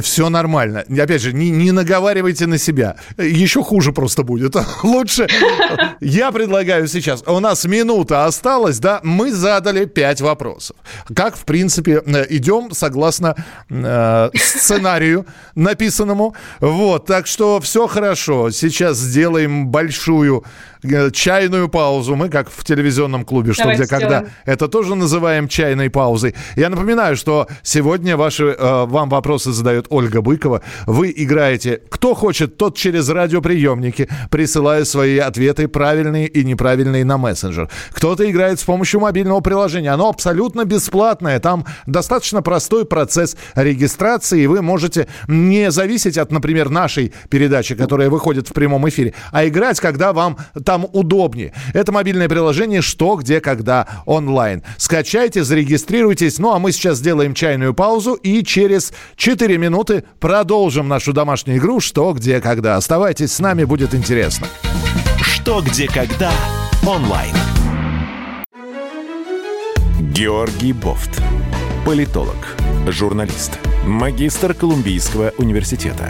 [0.02, 0.84] Все нормально.
[0.90, 2.98] Опять же, не, не наговаривайте на себя.
[3.18, 4.56] Еще хуже просто будет.
[4.84, 5.28] Лучше.
[6.02, 7.24] Я предлагаю сейчас.
[7.26, 9.00] У нас минута осталась, да?
[9.04, 10.76] Мы задали пять вопросов.
[11.16, 13.36] Как, в принципе, идем согласно
[13.70, 15.26] э, сценарию
[15.56, 16.36] написанному.
[16.60, 18.52] Вот, так что все хорошо.
[18.52, 20.44] Сейчас сделаем большую
[20.75, 20.75] Э,
[21.14, 22.16] чайную паузу.
[22.16, 24.24] Мы, как в телевизионном клубе, что Давайте где, сделаем.
[24.24, 26.36] когда, это тоже называем чайной паузой.
[26.56, 30.62] Я напоминаю, что сегодня ваши, э, вам вопросы задает Ольга Быкова.
[30.86, 37.70] Вы играете, кто хочет, тот через радиоприемники, присылая свои ответы правильные и неправильные на мессенджер.
[37.92, 39.92] Кто-то играет с помощью мобильного приложения.
[39.92, 41.40] Оно абсолютно бесплатное.
[41.40, 48.10] Там достаточно простой процесс регистрации, и вы можете не зависеть от, например, нашей передачи, которая
[48.10, 51.54] выходит в прямом эфире, а играть, когда вам там там удобнее.
[51.74, 54.62] Это мобильное приложение «Что, где, когда» онлайн.
[54.78, 56.38] Скачайте, зарегистрируйтесь.
[56.38, 61.80] Ну, а мы сейчас сделаем чайную паузу и через 4 минуты продолжим нашу домашнюю игру
[61.80, 62.76] «Что, где, когда».
[62.76, 64.48] Оставайтесь с нами, будет интересно.
[65.22, 66.34] «Что, где, когда»
[66.86, 67.34] онлайн.
[70.12, 71.22] Георгий Бофт.
[71.86, 72.58] Политолог,
[72.88, 76.10] журналист, магистр Колумбийского университета,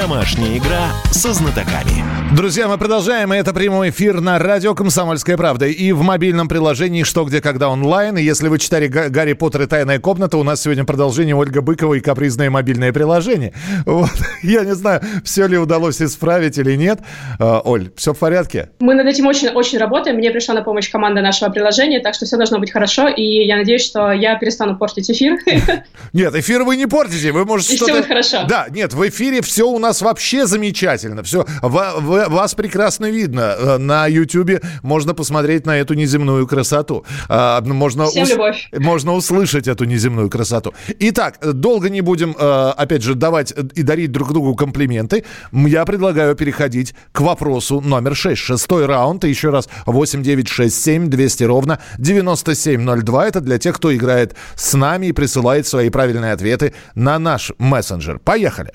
[0.00, 2.02] Домашняя игра со знатоками.
[2.34, 3.32] Друзья, мы продолжаем.
[3.32, 5.66] Это прямой эфир на радио «Комсомольская правда».
[5.66, 8.16] И в мобильном приложении «Что, где, когда» онлайн.
[8.16, 11.94] И если вы читали «Гарри Поттер и тайная комната», у нас сегодня продолжение Ольга Быкова
[11.94, 13.52] и капризное мобильное приложение.
[13.84, 14.10] Вот.
[14.42, 17.00] Я не знаю, все ли удалось исправить или нет.
[17.38, 18.70] А, Оль, все в порядке?
[18.78, 20.16] Мы над этим очень-очень работаем.
[20.16, 23.08] Мне пришла на помощь команда нашего приложения, так что все должно быть хорошо.
[23.08, 25.36] И я надеюсь, что я перестану портить эфир.
[26.12, 27.32] Нет, эфир вы не портите.
[27.32, 27.90] Вы можете что-то...
[27.90, 28.46] И все будет хорошо.
[28.48, 31.24] Да, нет, в эфире все у нас вас вообще замечательно.
[31.24, 33.56] Все, вас прекрасно видно.
[33.58, 37.04] Э, на YouTube можно посмотреть на эту неземную красоту.
[37.28, 38.68] А, можно, Всем любовь.
[38.78, 40.72] можно услышать эту неземную красоту.
[41.00, 45.24] Итак, долго не будем, э, опять же, давать и дарить друг другу комплименты.
[45.52, 48.40] Я предлагаю переходить к вопросу номер 6.
[48.40, 49.24] Шестой раунд.
[49.24, 53.26] И еще раз 8967 200 ровно 9702.
[53.26, 58.20] Это для тех, кто играет с нами и присылает свои правильные ответы на наш мессенджер.
[58.20, 58.70] Поехали.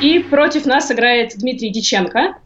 [0.00, 2.36] И против нас играет Дмитрий Диченко,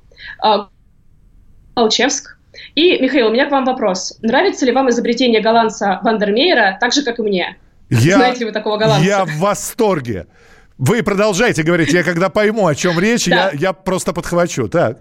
[1.75, 2.39] Алчевск.
[2.75, 4.19] И, Михаил, у меня к вам вопрос.
[4.23, 7.57] Нравится ли вам изобретение голландца Вандермеера так же, как и мне?
[7.89, 9.05] Я, Знаете ли вы такого голландца?
[9.07, 10.27] Я в восторге.
[10.79, 11.93] Вы продолжайте говорить.
[11.93, 14.69] Я когда пойму, о чем речь, я, я просто подхвачу.
[14.69, 14.99] Так.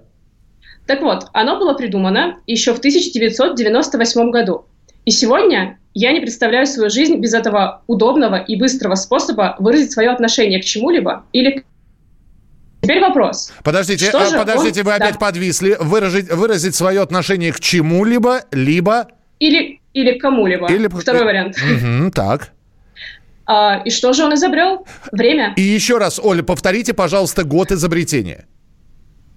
[0.88, 4.66] Так вот, оно было придумано еще в 1998 году.
[5.06, 10.10] И сегодня я не представляю свою жизнь без этого удобного и быстрого способа выразить свое
[10.10, 11.64] отношение к чему-либо или
[12.82, 13.52] Теперь вопрос.
[13.64, 14.88] Подождите, что а, подождите, он...
[14.88, 15.20] вы опять да.
[15.20, 15.76] подвисли.
[15.80, 19.08] Выразить, выразить свое отношение к чему-либо, либо...
[19.40, 20.72] Или, или к кому-либо.
[20.72, 20.88] Или...
[20.88, 21.58] Второй вариант.
[21.58, 22.52] Угу, так.
[23.46, 24.86] А, и что же он изобрел?
[25.12, 25.54] Время.
[25.58, 28.46] И еще раз, Оля, повторите, пожалуйста, год изобретения.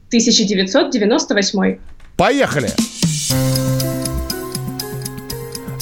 [0.09, 1.79] 1998.
[2.17, 2.69] Поехали!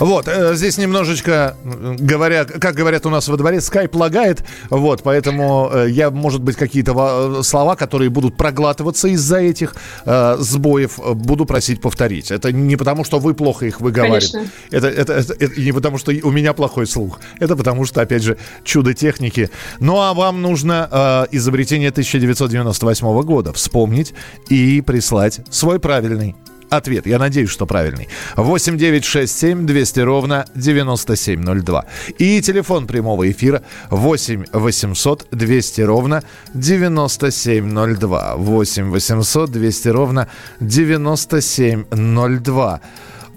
[0.00, 5.70] Вот, э, здесь немножечко, говоря, как говорят у нас во дворе, скайп лагает, вот, поэтому
[5.72, 9.74] э, я, может быть, какие-то э, слова, которые будут проглатываться из-за этих
[10.06, 12.30] э, сбоев, буду просить повторить.
[12.30, 14.50] Это не потому, что вы плохо их выговариваете.
[14.70, 17.20] Это, это, это, это не потому, что у меня плохой слух.
[17.38, 19.50] Это потому, что, опять же, чудо техники.
[19.80, 24.14] Ну, а вам нужно э, изобретение 1998 года вспомнить
[24.48, 26.36] и прислать свой правильный
[26.70, 27.06] ответ.
[27.06, 28.08] Я надеюсь, что правильный.
[28.36, 31.84] 8 9 6 7 200 ровно 9702.
[32.18, 36.22] И телефон прямого эфира 8 800 200 ровно
[36.54, 38.36] 9702.
[38.36, 40.28] 8 800 200 ровно
[40.60, 42.80] 9702.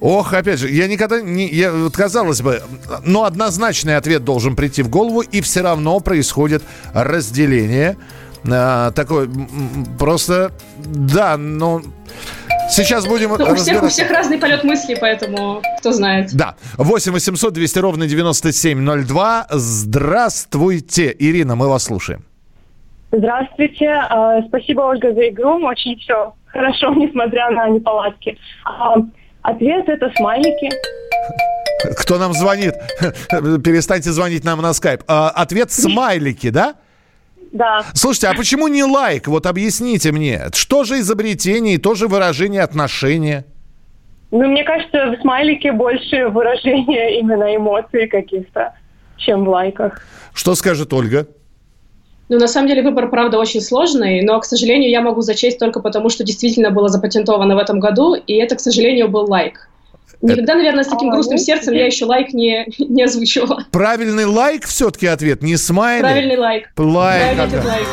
[0.04, 1.48] Ох, опять же, я никогда не...
[1.48, 2.62] Я, вот, казалось бы,
[3.06, 6.62] но однозначный ответ должен прийти в голову, и все равно происходит
[6.94, 7.96] разделение.
[8.52, 9.30] А, такое
[10.00, 10.52] просто...
[10.78, 11.82] Да, но...
[12.70, 16.34] Сейчас будем ну, у, всех, у всех разный полет мысли, поэтому кто знает.
[16.34, 16.56] Да.
[16.78, 19.48] 8 800 200 ровно 9702.
[19.50, 22.24] Здравствуйте, Ирина, мы вас слушаем.
[23.12, 23.90] Здравствуйте.
[23.90, 25.64] А, спасибо, Ольга, за игру.
[25.66, 28.38] Очень все хорошо, несмотря на неполадки.
[28.66, 28.96] А,
[29.42, 30.70] ответ это смайлики.
[32.00, 32.74] Кто нам звонит?
[33.30, 35.04] Перестаньте звонить нам на скайп.
[35.08, 36.76] А, ответ смайлики, да?
[37.54, 37.86] Да.
[37.94, 39.28] Слушайте, а почему не лайк?
[39.28, 40.42] Вот объясните мне.
[40.54, 43.46] Что же изобретение и тоже выражение отношения?
[44.32, 48.74] Ну, мне кажется, в смайлике больше выражения именно эмоций каких-то,
[49.18, 50.02] чем в лайках.
[50.34, 51.28] Что скажет Ольга?
[52.30, 55.80] Ну, на самом деле выбор, правда, очень сложный, но, к сожалению, я могу зачесть только
[55.80, 59.70] потому, что действительно было запатентовано в этом году, и это, к сожалению, был лайк.
[60.24, 63.66] Никогда, наверное, с таким а, грустным сердцем я еще лайк не, не озвучивала.
[63.72, 66.02] Правильный лайк все-таки ответ, не смайли?
[66.02, 66.70] Правильный лайк.
[66.78, 67.36] Лайк.
[67.36, 67.88] Правильный лайк.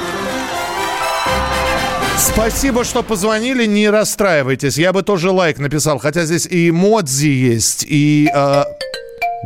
[2.16, 4.78] Спасибо, что позвонили, не расстраивайтесь.
[4.78, 8.28] Я бы тоже лайк написал, хотя здесь и эмодзи есть, и...
[8.32, 8.62] Э...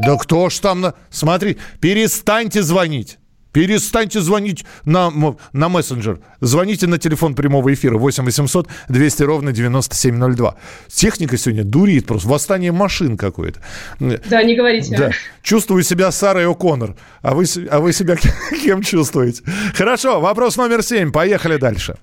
[0.04, 0.92] Да кто ж там...
[1.08, 3.18] Смотри, перестаньте звонить.
[3.54, 5.12] Перестаньте звонить на,
[5.52, 6.18] на мессенджер.
[6.40, 10.56] Звоните на телефон прямого эфира 8 800 200 ровно 9702.
[10.88, 12.28] Техника сегодня дурит просто.
[12.28, 13.60] Восстание машин какое-то.
[14.00, 14.96] Да, не говорите.
[14.98, 15.10] Да.
[15.40, 16.96] Чувствую себя Сарой О'Коннор.
[17.22, 18.16] А вы, а вы себя
[18.64, 19.44] кем чувствуете?
[19.72, 21.12] Хорошо, вопрос номер семь.
[21.12, 21.94] Поехали дальше.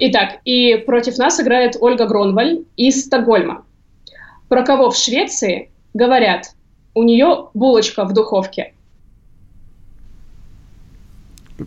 [0.00, 3.64] Итак, и против нас играет Ольга Гронваль из Стокгольма.
[4.48, 6.46] Про кого в Швеции говорят–
[6.96, 8.72] у нее булочка в духовке.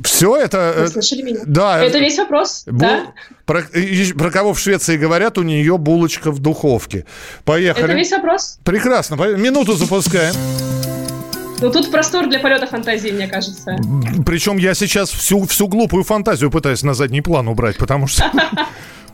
[0.03, 0.75] Все это...
[0.79, 1.39] Вы слышали меня?
[1.45, 1.83] Да.
[1.83, 2.79] Это весь вопрос, бу...
[2.79, 3.13] да?
[3.45, 3.61] Про,
[4.17, 7.05] про кого в Швеции говорят, у нее булочка в духовке.
[7.45, 7.85] Поехали.
[7.85, 8.59] Это весь вопрос.
[8.63, 9.15] Прекрасно.
[9.15, 10.33] Минуту запускаем.
[11.61, 13.77] Ну, тут простор для полета фантазии, мне кажется.
[14.25, 18.31] Причем я сейчас всю, всю глупую фантазию пытаюсь на задний план убрать, потому что...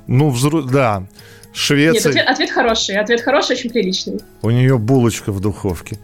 [0.08, 0.67] Ну, взрыв...
[0.67, 1.08] Да.
[1.56, 1.94] Швеция.
[1.94, 2.98] Нет, ответ, ответ хороший.
[2.98, 4.20] Ответ хороший, очень приличный.
[4.41, 5.98] У нее булочка в духовке.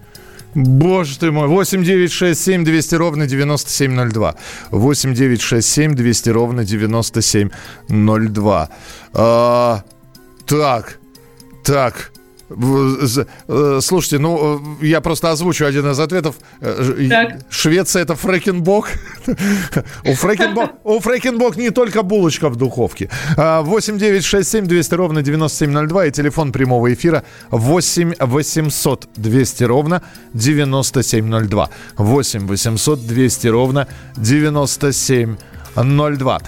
[0.56, 1.48] Боже ты мой.
[1.48, 4.36] 8 9 6 7 200 ровно 9702.
[4.72, 8.70] 8 9 6 7 200 ровно 9702.
[9.14, 9.84] А,
[10.46, 11.00] так.
[11.64, 12.11] Так.
[13.48, 16.36] Э, слушайте, ну, э, я просто озвучу один из ответов.
[16.62, 17.34] Э, так.
[17.50, 18.90] Швеция– это фрекенбок.
[20.06, 23.10] у, фрекенбок у фрекенбок не только булочка в духовке.
[23.38, 30.02] 8 9 6 7 200 ровно 9702 и телефон прямого эфира 8 800 200 ровно
[30.34, 31.70] 9702.
[31.98, 33.88] 8 800 200 ровно
[34.18, 36.42] 9702.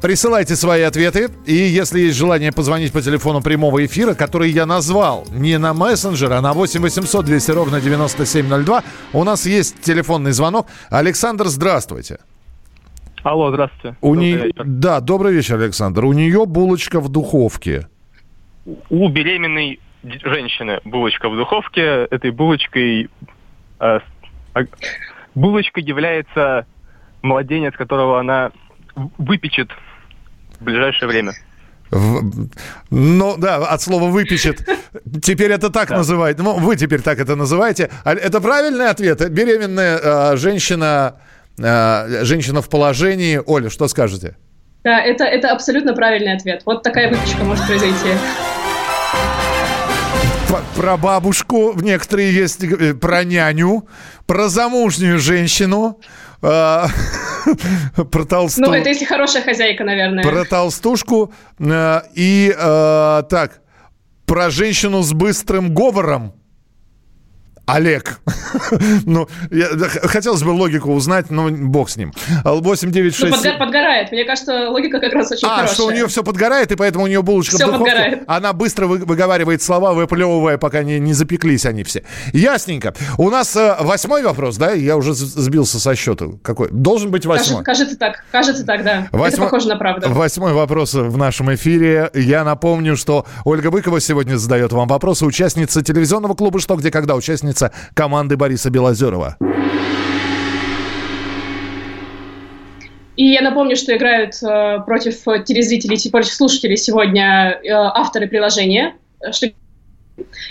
[0.00, 1.28] Присылайте свои ответы.
[1.44, 6.32] И если есть желание позвонить по телефону прямого эфира, который я назвал не на мессенджер,
[6.32, 10.68] а на 8 800 200 ровно 9702, у нас есть телефонный звонок.
[10.88, 12.18] Александр, здравствуйте.
[13.24, 13.96] Алло, здравствуйте.
[14.00, 14.36] У добрый не...
[14.36, 14.64] вечер.
[14.64, 16.04] Да, добрый вечер, Александр.
[16.04, 17.88] У нее булочка в духовке.
[18.90, 22.06] У беременной женщины булочка в духовке.
[22.10, 23.10] Этой булочкой...
[23.80, 23.98] Э,
[25.34, 26.66] булочкой является
[27.22, 28.52] младенец, которого она
[29.18, 29.70] выпечет
[30.60, 31.34] в ближайшее время.
[32.90, 34.60] Ну, да, от слова «выпечет».
[35.22, 35.96] Теперь это так да.
[35.96, 36.38] называют.
[36.38, 37.90] Ну, вы теперь так это называете.
[38.04, 39.26] А это правильный ответ?
[39.30, 41.16] Беременная э, женщина,
[41.58, 43.40] э, женщина в положении.
[43.44, 44.36] Оля, что скажете?
[44.84, 46.62] Да, это, это абсолютно правильный ответ.
[46.66, 48.10] Вот такая выпечка может произойти.
[50.76, 53.88] Про бабушку некоторые есть, э, про няню,
[54.26, 56.00] про замужнюю женщину.
[56.40, 56.86] А,
[58.10, 58.60] про толсту...
[58.60, 60.22] Ну, это если хорошая хозяйка, наверное.
[60.22, 61.32] Про толстушку.
[61.58, 63.60] Э, и э, так,
[64.26, 66.34] про женщину с быстрым говором.
[67.68, 68.20] Олег.
[69.04, 69.66] ну, я,
[70.04, 72.12] хотелось бы логику узнать, но бог с ним.
[72.44, 73.30] 8 9 6...
[73.30, 74.10] Ну, подго- подгорает.
[74.10, 75.70] Мне кажется, логика как раз очень а, хорошая.
[75.70, 77.92] А, что у нее все подгорает, и поэтому у нее булочка все в духовке.
[77.92, 78.22] Подгорает.
[78.26, 82.04] Она быстро вы, выговаривает слова, выплевывая, пока не, не запеклись они все.
[82.32, 82.94] Ясненько.
[83.18, 84.72] У нас э, восьмой вопрос, да?
[84.72, 86.26] Я уже сбился со счета.
[86.42, 86.70] Какой?
[86.70, 87.62] Должен быть восьмой.
[87.64, 88.24] Кажется, кажется так.
[88.32, 89.08] Кажется так, да.
[89.12, 90.08] Восьмой, Это похоже на правду.
[90.08, 92.10] Восьмой вопрос в нашем эфире.
[92.14, 95.26] Я напомню, что Ольга Быкова сегодня задает вам вопросы.
[95.26, 97.57] Участница телевизионного клуба «Что, где, когда?» Участница
[97.94, 99.36] команды Бориса Белозерова.
[103.16, 108.94] И я напомню, что играют э, против телезрителей, против слушателей сегодня э, авторы приложения.
[109.32, 109.50] Что...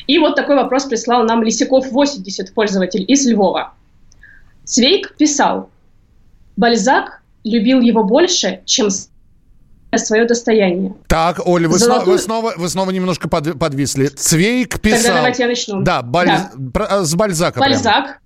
[0.06, 3.74] И вот такой вопрос прислал нам Лисяков 80, пользователь из Львова.
[4.66, 5.70] Цвейк писал,
[6.58, 8.90] Бальзак любил его больше, чем
[9.96, 10.94] свое достояние.
[11.08, 12.18] Так, Оля, вы, Золотую...
[12.20, 14.08] снова, вы, снова, вы снова немножко под, подвисли.
[14.08, 15.02] Цвейк писал...
[15.02, 15.82] Тогда давайте я начну.
[15.82, 16.28] Да, баль...
[16.28, 16.52] да.
[16.74, 18.04] Про, с Бальзака Бальзак.
[18.04, 18.20] Прямо.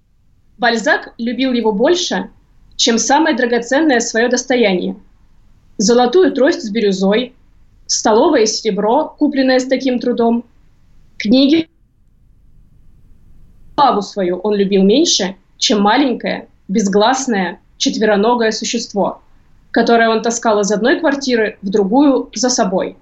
[0.58, 2.30] Бальзак любил его больше,
[2.76, 4.96] чем самое драгоценное свое достояние.
[5.78, 7.36] Золотую трость с бирюзой,
[7.86, 10.44] столовое серебро, купленное с таким трудом,
[11.18, 11.70] книги.
[13.76, 19.22] Славу свою он любил меньше, чем маленькое, безгласное, четвероногое существо–
[19.72, 22.98] которое он таскал из одной квартиры в другую за собой.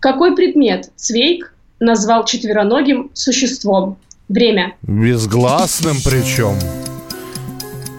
[0.00, 3.98] Какой предмет Цвейк назвал четвероногим существом?
[4.28, 4.74] Время.
[4.82, 6.56] Безгласным причем.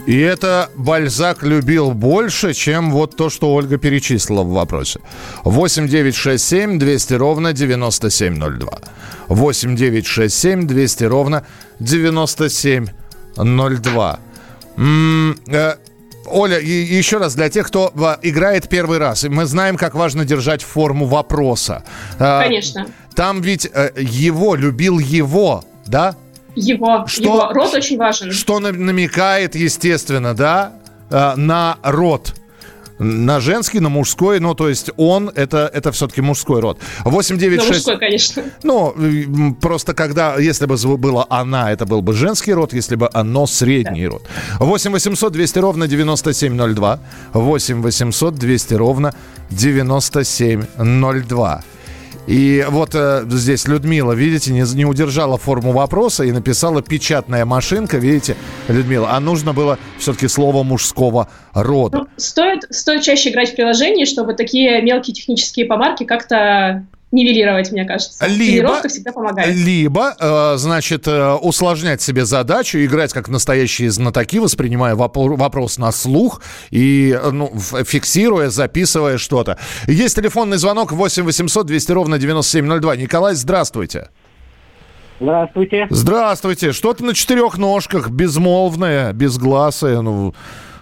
[0.05, 4.99] И это Бальзак любил больше, чем вот то, что Ольга перечислила в вопросе.
[5.45, 8.79] 8 9 6 7 200 ровно 9702.
[9.29, 11.45] 8 9 6 7 200 ровно
[11.79, 14.19] 9702.
[14.75, 15.75] М-м, э,
[16.25, 20.61] Оля, и еще раз для тех, кто играет первый раз, мы знаем, как важно держать
[20.61, 21.83] форму вопроса.
[22.19, 22.87] А, Конечно.
[23.15, 26.15] Там ведь э, его любил его, да?
[26.55, 27.49] Его, что, его.
[27.51, 28.31] Род очень важен.
[28.31, 30.73] Что намекает, естественно, да,
[31.09, 32.35] э, на род
[32.99, 36.79] на женский, на мужской, ну, то есть он, это, это все-таки мужской род.
[37.05, 37.71] 8 9 6...
[37.71, 38.43] мужской, конечно.
[38.63, 43.47] Ну, просто когда, если бы было она, это был бы женский род, если бы оно
[43.47, 44.09] средний да.
[44.11, 44.23] род.
[44.59, 46.99] 8 800 200 ровно 9702.
[47.33, 49.13] 8 800 200 ровно
[49.49, 51.63] 9702.
[52.27, 57.97] И вот э, здесь Людмила, видите, не, не удержала форму вопроса и написала печатная машинка,
[57.97, 58.35] видите,
[58.67, 59.09] Людмила.
[59.11, 61.99] А нужно было все-таки слово мужского рода.
[61.99, 67.85] Ну, стоит, стоит чаще играть в приложении, чтобы такие мелкие технические помарки как-то нивелировать, мне
[67.85, 68.25] кажется.
[68.25, 69.55] Либо, всегда помогает.
[69.55, 76.41] Либо, э, значит, э, усложнять себе задачу, играть как настоящие знатоки, воспринимая вопрос на слух
[76.71, 77.53] и э, ну,
[77.85, 79.57] фиксируя, записывая что-то.
[79.87, 82.95] Есть телефонный звонок 8 800 200 ровно 9702.
[82.97, 84.09] Николай, здравствуйте.
[85.19, 85.87] Здравствуйте.
[85.89, 86.71] Здравствуйте.
[86.71, 90.33] Что-то на четырех ножках, безмолвное, безгласое, ну...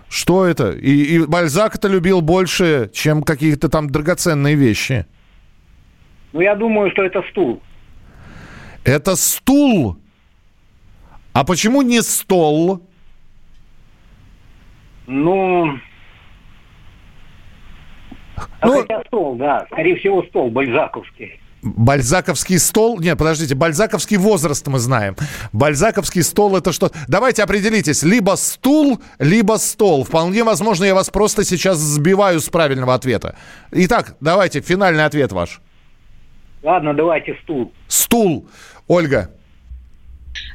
[0.09, 0.71] Что это?
[0.71, 5.05] И, и Бальзак это любил больше, чем какие-то там драгоценные вещи.
[6.33, 7.61] Ну, я думаю, что это стул.
[8.83, 9.97] Это стул?
[11.33, 12.81] А почему не стол?
[15.07, 15.79] Ну,
[18.59, 19.65] а ну, хотя стол, да.
[19.71, 21.39] Скорее всего, стол бальзаковский.
[21.61, 22.99] Бальзаковский стол?
[22.99, 25.15] Нет, подождите, бальзаковский возраст мы знаем.
[25.53, 26.91] Бальзаковский стол это что?
[27.07, 30.03] Давайте определитесь, либо стул, либо стол.
[30.03, 33.35] Вполне возможно, я вас просто сейчас сбиваю с правильного ответа.
[33.71, 35.61] Итак, давайте, финальный ответ ваш.
[36.63, 37.71] Ладно, давайте стул.
[37.87, 38.47] Стул.
[38.87, 39.31] Ольга.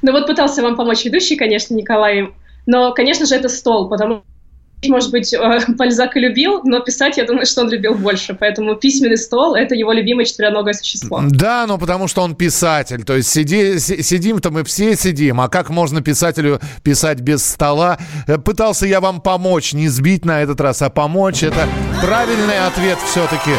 [0.02, 2.28] Ну вот пытался вам помочь ведущий, конечно, Николай,
[2.66, 4.22] но, конечно же, это стол, потому
[4.88, 8.36] может быть, э, Бальзак и любил, но писать, я думаю, что он любил больше.
[8.38, 11.22] Поэтому письменный стол– это его любимое четвероногое существо.
[11.28, 13.02] Да, но потому что он писатель.
[13.04, 15.40] То есть сиди, сидим-то мы все сидим.
[15.40, 17.98] А как можно писателю писать без стола?
[18.26, 21.42] Э, пытался я вам помочь, не сбить на этот раз, а помочь.
[21.42, 21.66] Это
[22.02, 23.52] правильный ответ все-таки.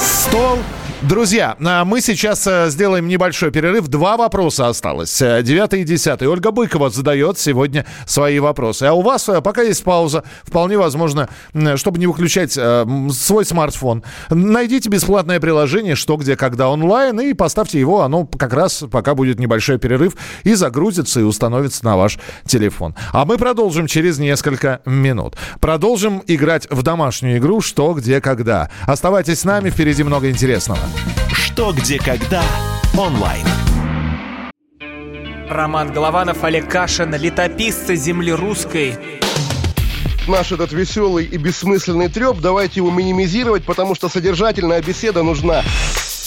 [0.00, 0.58] Стол
[1.02, 3.88] Друзья, а мы сейчас э, сделаем небольшой перерыв.
[3.88, 5.22] Два вопроса осталось.
[5.22, 6.28] Э, девятый и десятый.
[6.28, 8.82] Ольга Быкова задает сегодня свои вопросы.
[8.82, 10.24] А у вас э, пока есть пауза.
[10.42, 11.30] Вполне возможно,
[11.76, 18.02] чтобы не выключать свой смартфон, найдите бесплатное приложение «Что, где, когда онлайн» и поставьте его.
[18.02, 22.94] Оно как раз пока будет небольшой перерыв и загрузится и установится на ваш телефон.
[23.12, 25.36] А мы продолжим через несколько минут.
[25.60, 28.68] Продолжим играть в домашнюю игру «Что, где, когда».
[28.86, 30.80] Оставайтесь с нами, впереди много интересного.
[31.32, 32.42] Что, где, когда
[32.96, 33.46] онлайн.
[35.48, 38.94] Роман Голованов, Олег Кашин, летописцы земли русской.
[40.28, 45.64] Наш этот веселый и бессмысленный треп, давайте его минимизировать, потому что содержательная беседа нужна.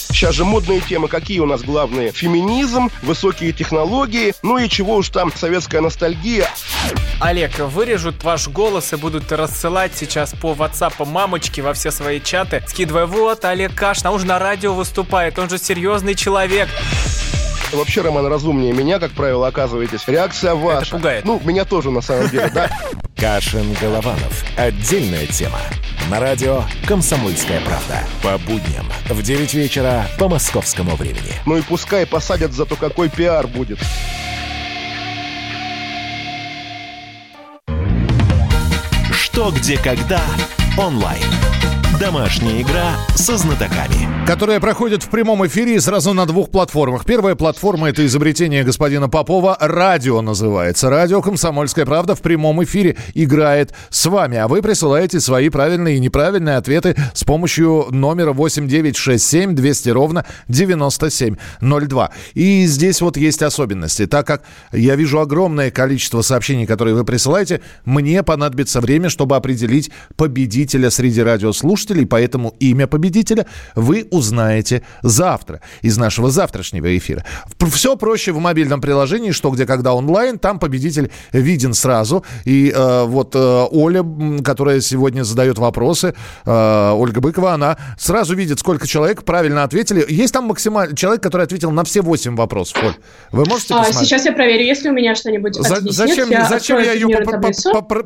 [0.10, 2.12] Сейчас же модные темы какие у нас главные?
[2.12, 6.50] Феминизм, высокие технологии, ну и чего уж там, советская ностальгия.
[7.20, 12.64] Олег, вырежут ваш голос и будут рассылать сейчас по WhatsApp мамочки во все свои чаты,
[12.68, 16.68] скидывая, вот, Олег Кашин, а он же на радио выступает, он же серьезный человек.
[17.72, 20.08] Вообще, Роман, разумнее меня, как правило, оказываетесь.
[20.08, 20.82] Реакция ваша.
[20.82, 21.26] Это пугает.
[21.26, 22.70] Ну, меня тоже, на самом деле, да.
[23.16, 24.44] Кашин-Голованов.
[24.58, 25.60] Отдельная тема.
[26.10, 28.04] На радио «Комсомольская правда».
[28.22, 31.34] По будням в 9 вечера по московскому времени.
[31.46, 33.80] Ну и пускай посадят, зато какой пиар будет.
[39.34, 40.22] Что, где, когда
[40.78, 41.24] онлайн.
[42.04, 44.26] Домашняя игра со знатоками.
[44.28, 47.06] Которая проходит в прямом эфире сразу на двух платформах.
[47.06, 49.56] Первая платформа– это изобретение господина Попова.
[49.60, 50.90] Радио называется.
[50.90, 54.38] Радио «Комсомольская правда» в прямом эфире играет с вами.
[54.38, 62.12] А вы присылаете свои правильные и неправильные ответы с помощью номера 8967 200 ровно 9702.
[62.34, 64.08] И здесь вот есть особенности.
[64.08, 64.44] Так как
[64.74, 71.22] я вижу огромное количество сообщений, которые вы присылаете, мне понадобится время, чтобы определить победителя среди
[71.22, 77.24] радиослушателей слушателей, поэтому имя победителя вы узнаете завтра из нашего завтрашнего эфира.
[77.72, 82.24] Все проще в мобильном приложении, что где когда онлайн, там победитель виден сразу.
[82.46, 84.04] И э, вот э, Оля,
[84.44, 86.14] которая сегодня задает вопросы,
[86.46, 90.06] э, Ольга Быкова, она сразу видит, сколько человек правильно ответили.
[90.10, 92.94] Есть там максимальный человек, который ответил на все 8 вопросов, Оль.
[93.32, 96.94] Вы можете а, Сейчас я проверю, если у меня что-нибудь За, Зачем я, зачем я
[96.94, 97.08] ее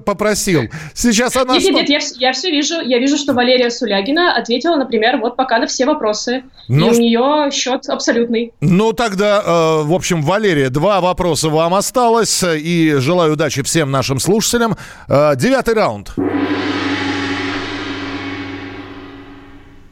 [0.05, 0.63] попросил?
[0.93, 1.53] Сейчас она...
[1.53, 2.81] Нет, нет, нет, я, я все вижу.
[2.81, 6.43] Я вижу, что Валерия Сулягина ответила, например, вот пока на все вопросы.
[6.68, 8.53] Ну, и у нее счет абсолютный.
[8.61, 12.43] Ну, тогда, э, в общем, Валерия, два вопроса вам осталось.
[12.43, 14.76] И желаю удачи всем нашим слушателям.
[15.09, 16.13] Э, девятый раунд.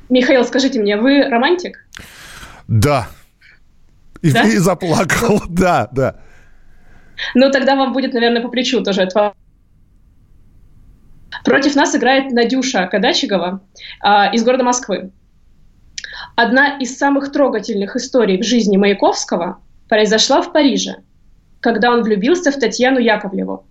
[0.10, 1.86] Михаил, скажите мне, вы романтик?
[2.68, 3.08] Да.
[4.22, 4.44] И, да?
[4.44, 6.16] и заплакал, да, да.
[7.34, 9.34] Ну, тогда вам будет, наверное, по плечу тоже это
[11.44, 13.62] Против нас играет Надюша Кадачигова
[14.04, 15.12] э, из города Москвы.
[16.36, 20.98] Одна из самых трогательных историй в жизни Маяковского произошла в Париже,
[21.60, 23.66] когда он влюбился в Татьяну Яковлеву.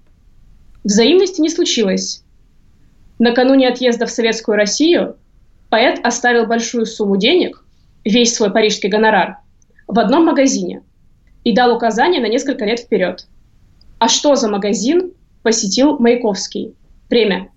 [0.85, 2.23] Взаимности не случилось.
[3.19, 5.17] Накануне отъезда в Советскую Россию
[5.71, 7.65] поэт оставил большую сумму денег,
[8.05, 9.39] весь свой парижский гонорар,
[9.87, 10.83] в одном магазине
[11.43, 13.27] и дал указания на несколько лет вперед.
[13.99, 16.75] А что за магазин посетил Маяковский?
[17.11, 17.49] Время.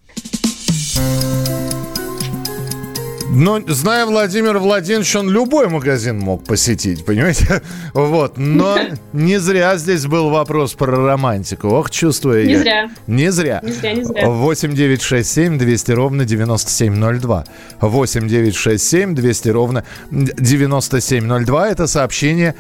[3.30, 7.62] Но, зная Владимира Владимировича, он любой магазин мог посетить, понимаете?
[7.94, 8.38] Вот.
[8.38, 8.78] Но
[9.14, 11.68] не зря здесь был вопрос про романтику.
[11.68, 12.60] Ох, чувствую не я.
[12.60, 12.90] Зря.
[13.06, 13.60] Не зря.
[13.64, 14.28] Не зря, не зря.
[14.28, 17.46] 8 9 6 7 200 ровно 9702.
[17.82, 21.70] 8 9 6 7 200 ровно 9702.
[21.70, 22.56] Это сообщение...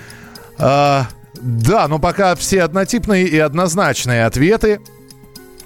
[0.59, 1.07] А,
[1.41, 4.79] да, но пока все однотипные и однозначные ответы.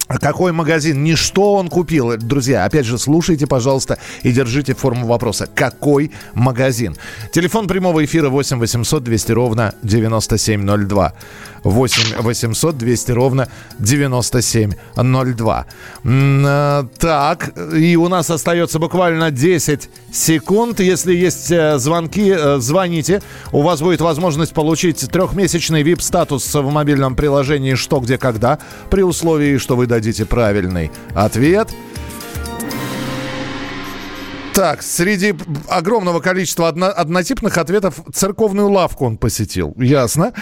[0.08, 1.02] Какой магазин?
[1.02, 2.16] Не что он купил.
[2.16, 5.48] Друзья, опять же, слушайте, пожалуйста, и держите форму вопроса.
[5.52, 6.96] Какой магазин?
[7.32, 11.14] Телефон прямого эфира 8 800 200 ровно 9702.
[11.64, 13.48] 8 800 200 ровно
[13.78, 15.66] 9702.
[16.04, 20.80] Э, так, и у нас остается буквально 10 секунд.
[20.80, 23.22] Если есть э, звонки, э, звоните.
[23.52, 28.58] У вас будет возможность получить трехмесячный VIP-статус в мобильном приложении «Что, где, когда»
[28.90, 31.68] при условии, что вы дадите правильный ответ.
[34.54, 35.34] Так, среди
[35.68, 39.74] огромного количества одно, однотипных ответов церковную лавку он посетил.
[39.78, 40.34] Ясно.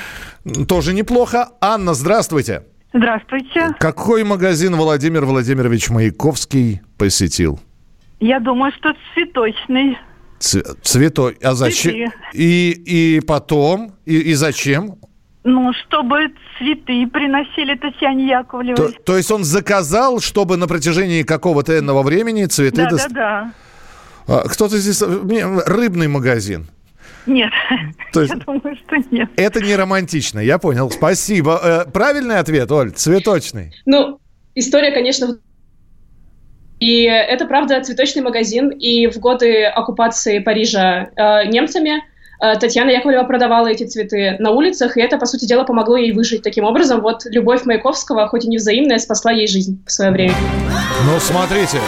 [0.67, 1.51] Тоже неплохо.
[1.61, 2.65] Анна, здравствуйте.
[2.93, 3.75] Здравствуйте.
[3.79, 7.61] Какой магазин Владимир Владимирович Маяковский посетил?
[8.19, 9.97] Я думаю, что цветочный.
[10.41, 11.39] Цветой.
[11.43, 11.93] А зачем?
[11.93, 12.13] Цветы.
[12.33, 13.93] И, и потом?
[14.07, 14.97] И, и зачем?
[15.43, 18.93] Ну, чтобы цветы приносили Татьяне Яковлевой.
[18.93, 22.77] То, то есть он заказал, чтобы на протяжении какого-то энного времени цветы...
[22.77, 23.53] да, дос- да,
[24.27, 24.43] да.
[24.45, 25.01] Кто-то здесь...
[25.03, 26.69] Рыбный магазин.
[27.27, 27.51] Нет,
[28.13, 29.31] То есть- я думаю, что нет.
[29.37, 30.91] Это не романтично, я понял.
[30.91, 31.61] Спасибо.
[31.63, 33.75] Э, Правильный ответ, Оль, цветочный.
[33.87, 34.21] Ну,
[34.55, 35.39] история, конечно,
[36.81, 38.71] и это, правда, цветочный магазин.
[38.71, 42.03] И в годы оккупации Парижа э, немцами
[42.41, 46.43] Татьяна Яковлева продавала эти цветы на улицах, и это, по сути дела, помогло ей выжить.
[46.43, 50.35] Таким образом, вот любовь Маяковского, хоть и не взаимная, спасла ей жизнь в свое время.
[51.05, 51.79] Ну, смотрите.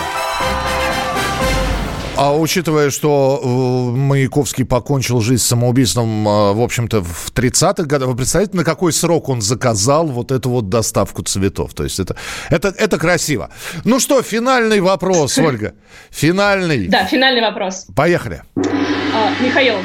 [2.14, 8.16] А учитывая, что э, Маяковский покончил жизнь самоубийством, э, в общем-то, в 30-х годах, вы
[8.16, 11.74] представляете, на какой срок он заказал вот эту вот доставку цветов?
[11.74, 12.14] То есть это,
[12.50, 13.50] это, это красиво.
[13.84, 15.72] Ну что, финальный вопрос, Ольга.
[16.10, 16.86] Финальный.
[16.86, 17.86] Да, финальный вопрос.
[17.96, 18.42] Поехали.
[18.56, 19.76] А, Михаил,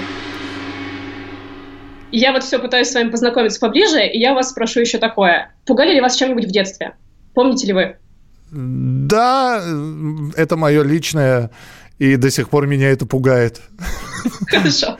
[2.11, 5.53] я вот все пытаюсь с вами познакомиться поближе, и я вас спрошу еще такое.
[5.65, 6.95] Пугали ли вас чем-нибудь в детстве?
[7.33, 7.97] Помните ли вы?
[8.51, 11.51] Да, э, это мое личное,
[11.99, 13.61] и до сих пор меня это пугает.
[14.47, 14.97] Хорошо.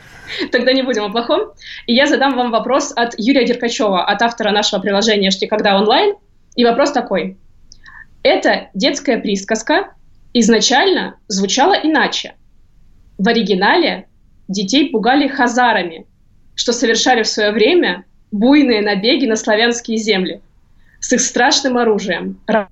[0.52, 1.54] Тогда не будем о плохом.
[1.86, 6.16] И я задам вам вопрос от Юрия Деркачева, от автора нашего приложения «Жди когда онлайн».
[6.56, 7.38] И вопрос такой.
[8.24, 9.94] Эта детская присказка
[10.34, 12.36] изначально звучала иначе.
[13.18, 14.08] В оригинале
[14.48, 16.06] детей пугали хазарами,
[16.58, 20.42] что совершали в свое время буйные набеги на славянские земли
[21.00, 22.40] с их страшным оружием.
[22.46, 22.70] Так,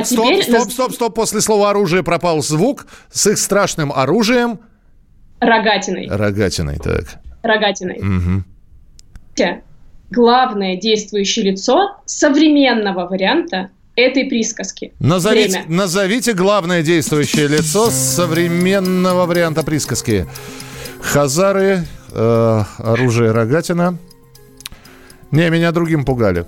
[0.00, 1.14] А стоп, теперь стоп, стоп, стоп.
[1.14, 4.60] После слова оружие пропал звук с их страшным оружием.
[5.40, 6.08] Рогатиной.
[6.08, 7.20] Рогатиной, так.
[7.42, 7.98] Рогатиной.
[8.00, 8.44] Мгм.
[10.10, 14.92] Главное действующее лицо современного варианта этой присказки.
[14.98, 15.74] Назовите, Время.
[15.74, 20.26] назовите главное действующее лицо современного варианта присказки.
[21.00, 23.96] Хазары, э, оружие Рогатина.
[25.30, 26.46] Не, меня другим пугали.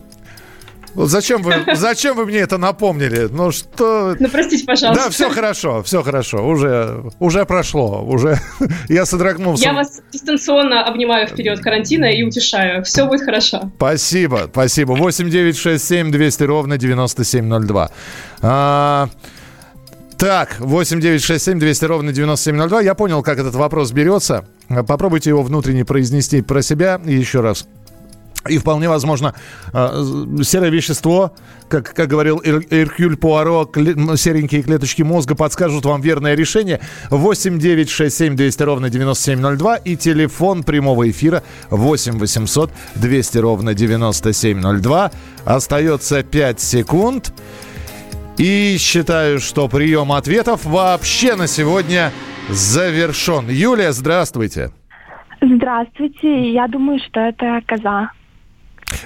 [0.94, 3.28] Вот зачем вы, зачем вы мне это напомнили?
[3.30, 4.14] Ну что...
[4.18, 5.04] Ну, простите, пожалуйста.
[5.04, 6.46] Да, все хорошо, все хорошо.
[6.46, 8.04] Уже, уже прошло.
[8.04, 8.38] Уже
[8.88, 9.64] я содрогнулся.
[9.64, 12.84] Я вас дистанционно обнимаю в период карантина и утешаю.
[12.84, 13.70] Все будет хорошо.
[13.76, 14.92] Спасибо, спасибо.
[14.92, 17.90] 8 9 6 7 200 ровно 9702.
[18.42, 19.08] А,
[20.18, 22.80] так, 8 9 6 7 200 ровно 9702.
[22.82, 24.46] Я понял, как этот вопрос берется.
[24.86, 27.66] Попробуйте его внутренне произнести про себя еще раз.
[28.46, 29.34] И вполне возможно,
[29.72, 30.04] э,
[30.42, 31.32] серое вещество,
[31.68, 36.80] как, как говорил Эр- Эркюль Пуаро, кле- серенькие клеточки мозга подскажут вам верное решение.
[37.08, 43.72] 8 9 6 7 200 ровно 9702 и телефон прямого эфира 8 800 200 ровно
[43.72, 45.10] 9702.
[45.46, 47.32] Остается 5 секунд.
[48.36, 52.12] И считаю, что прием ответов вообще на сегодня
[52.48, 53.48] завершен.
[53.48, 54.70] Юлия, здравствуйте.
[55.40, 56.52] Здравствуйте.
[56.52, 58.10] Я думаю, что это коза.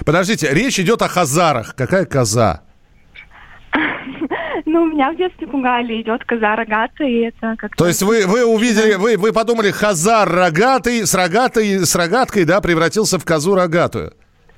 [0.03, 1.75] Подождите, речь идет о хазарах.
[1.75, 2.61] Какая коза?
[4.65, 6.01] Ну, меня в детстве пугали.
[6.01, 10.29] Идет коза рогатая, и это как То есть вы, вы увидели, вы, вы подумали, хазар
[10.29, 14.13] рогатый, с рогатой, с рогаткой, да, превратился в козу рогатую.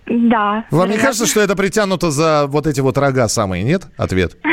[0.05, 0.65] Да.
[0.71, 3.87] Вам не кажется, что это притянуто за вот эти вот рога самые, нет?
[3.97, 4.37] Ответ.
[4.43, 4.49] Э,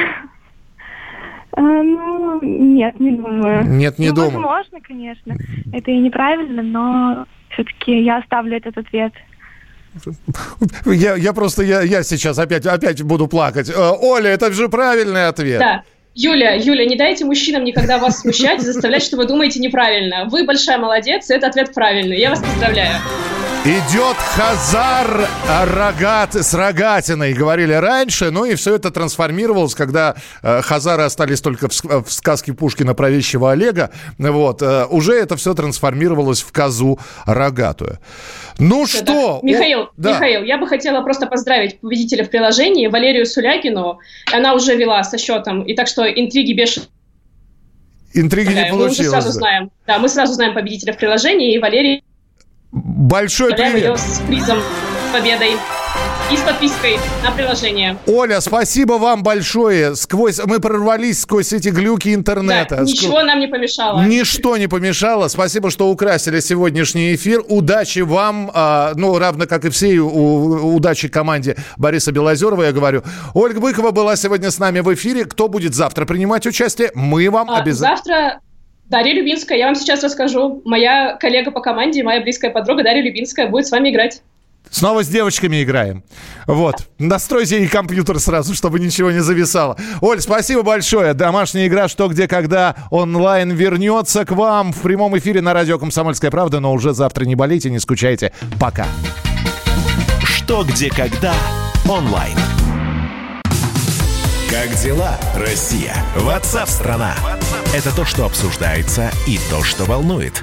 [1.56, 3.64] Ну, нет, не думаю.
[3.66, 4.32] Нет, не ну, думаю.
[4.32, 5.36] Возможно, конечно.
[5.72, 9.12] Это и неправильно, но все-таки я оставлю этот ответ.
[10.84, 13.68] Я, я просто, я, я сейчас опять, опять буду плакать.
[13.70, 15.58] Э, Оля, это же правильный ответ.
[15.60, 15.82] Да.
[16.14, 20.24] Юля, Юля, не дайте мужчинам никогда вас смущать и заставлять, что вы думаете неправильно.
[20.26, 22.18] Вы большая молодец, и это ответ правильный.
[22.18, 22.96] Я вас поздравляю.
[23.64, 25.28] Идет Хазар
[25.66, 31.68] рогат, с рогатиной, говорили раньше, ну и все это трансформировалось, когда э, Хазары остались только
[31.68, 36.98] в, в сказке Пушкина про вещего Олега, вот, э, уже это все трансформировалось в козу
[37.26, 37.98] рогатую.
[38.58, 39.04] Ну Да, что?
[39.04, 39.46] да.
[39.48, 40.14] Михаил, да.
[40.14, 43.98] Михаил, я бы хотела просто поздравить победителя в приложении Валерию Сулягину.
[44.32, 46.88] Она уже вела со счетом, и так что интриги бешеные.
[48.14, 49.10] Интриги не мы получилось.
[49.10, 49.32] сразу да.
[49.32, 49.70] знаем.
[49.86, 52.02] Да, мы сразу знаем победителя в приложении, и Валерий
[52.72, 53.98] Большой привет.
[53.98, 54.58] с призом,
[55.12, 55.52] победой
[56.30, 57.96] и с подпиской на приложение.
[58.06, 59.96] Оля, спасибо вам большое.
[59.96, 62.76] Сквозь мы прорвались сквозь эти глюки интернета.
[62.76, 64.02] Да, ничего нам не помешало.
[64.02, 65.28] Ничто не помешало.
[65.28, 67.42] Спасибо, что украсили сегодняшний эфир.
[67.48, 73.02] Удачи вам, а, ну, равно как и всей у- удачи команде Бориса Белозерова, я говорю.
[73.32, 75.24] Ольга Быкова была сегодня с нами в эфире.
[75.24, 76.90] Кто будет завтра принимать участие?
[76.94, 77.96] Мы вам А, обязательно...
[77.96, 78.40] Завтра
[78.90, 80.60] Дарья Любинская, я вам сейчас расскажу.
[80.64, 84.22] Моя коллега по команде, моя близкая подруга Дарья Любинская будет с вами играть.
[84.70, 86.04] Снова с девочками играем.
[86.46, 86.76] Вот.
[86.98, 89.76] Настройте ей компьютер сразу, чтобы ничего не зависало.
[90.00, 91.14] Оль, спасибо большое.
[91.14, 96.30] Домашняя игра «Что, где, когда» онлайн вернется к вам в прямом эфире на радио «Комсомольская
[96.30, 98.32] правда», но уже завтра не болейте, не скучайте.
[98.60, 98.86] Пока.
[100.22, 101.34] Что, где, когда
[101.88, 102.36] онлайн.
[104.50, 105.94] Как дела, Россия?
[106.16, 107.14] Ватсап-страна!
[107.74, 110.42] Это то, что обсуждается и то, что волнует.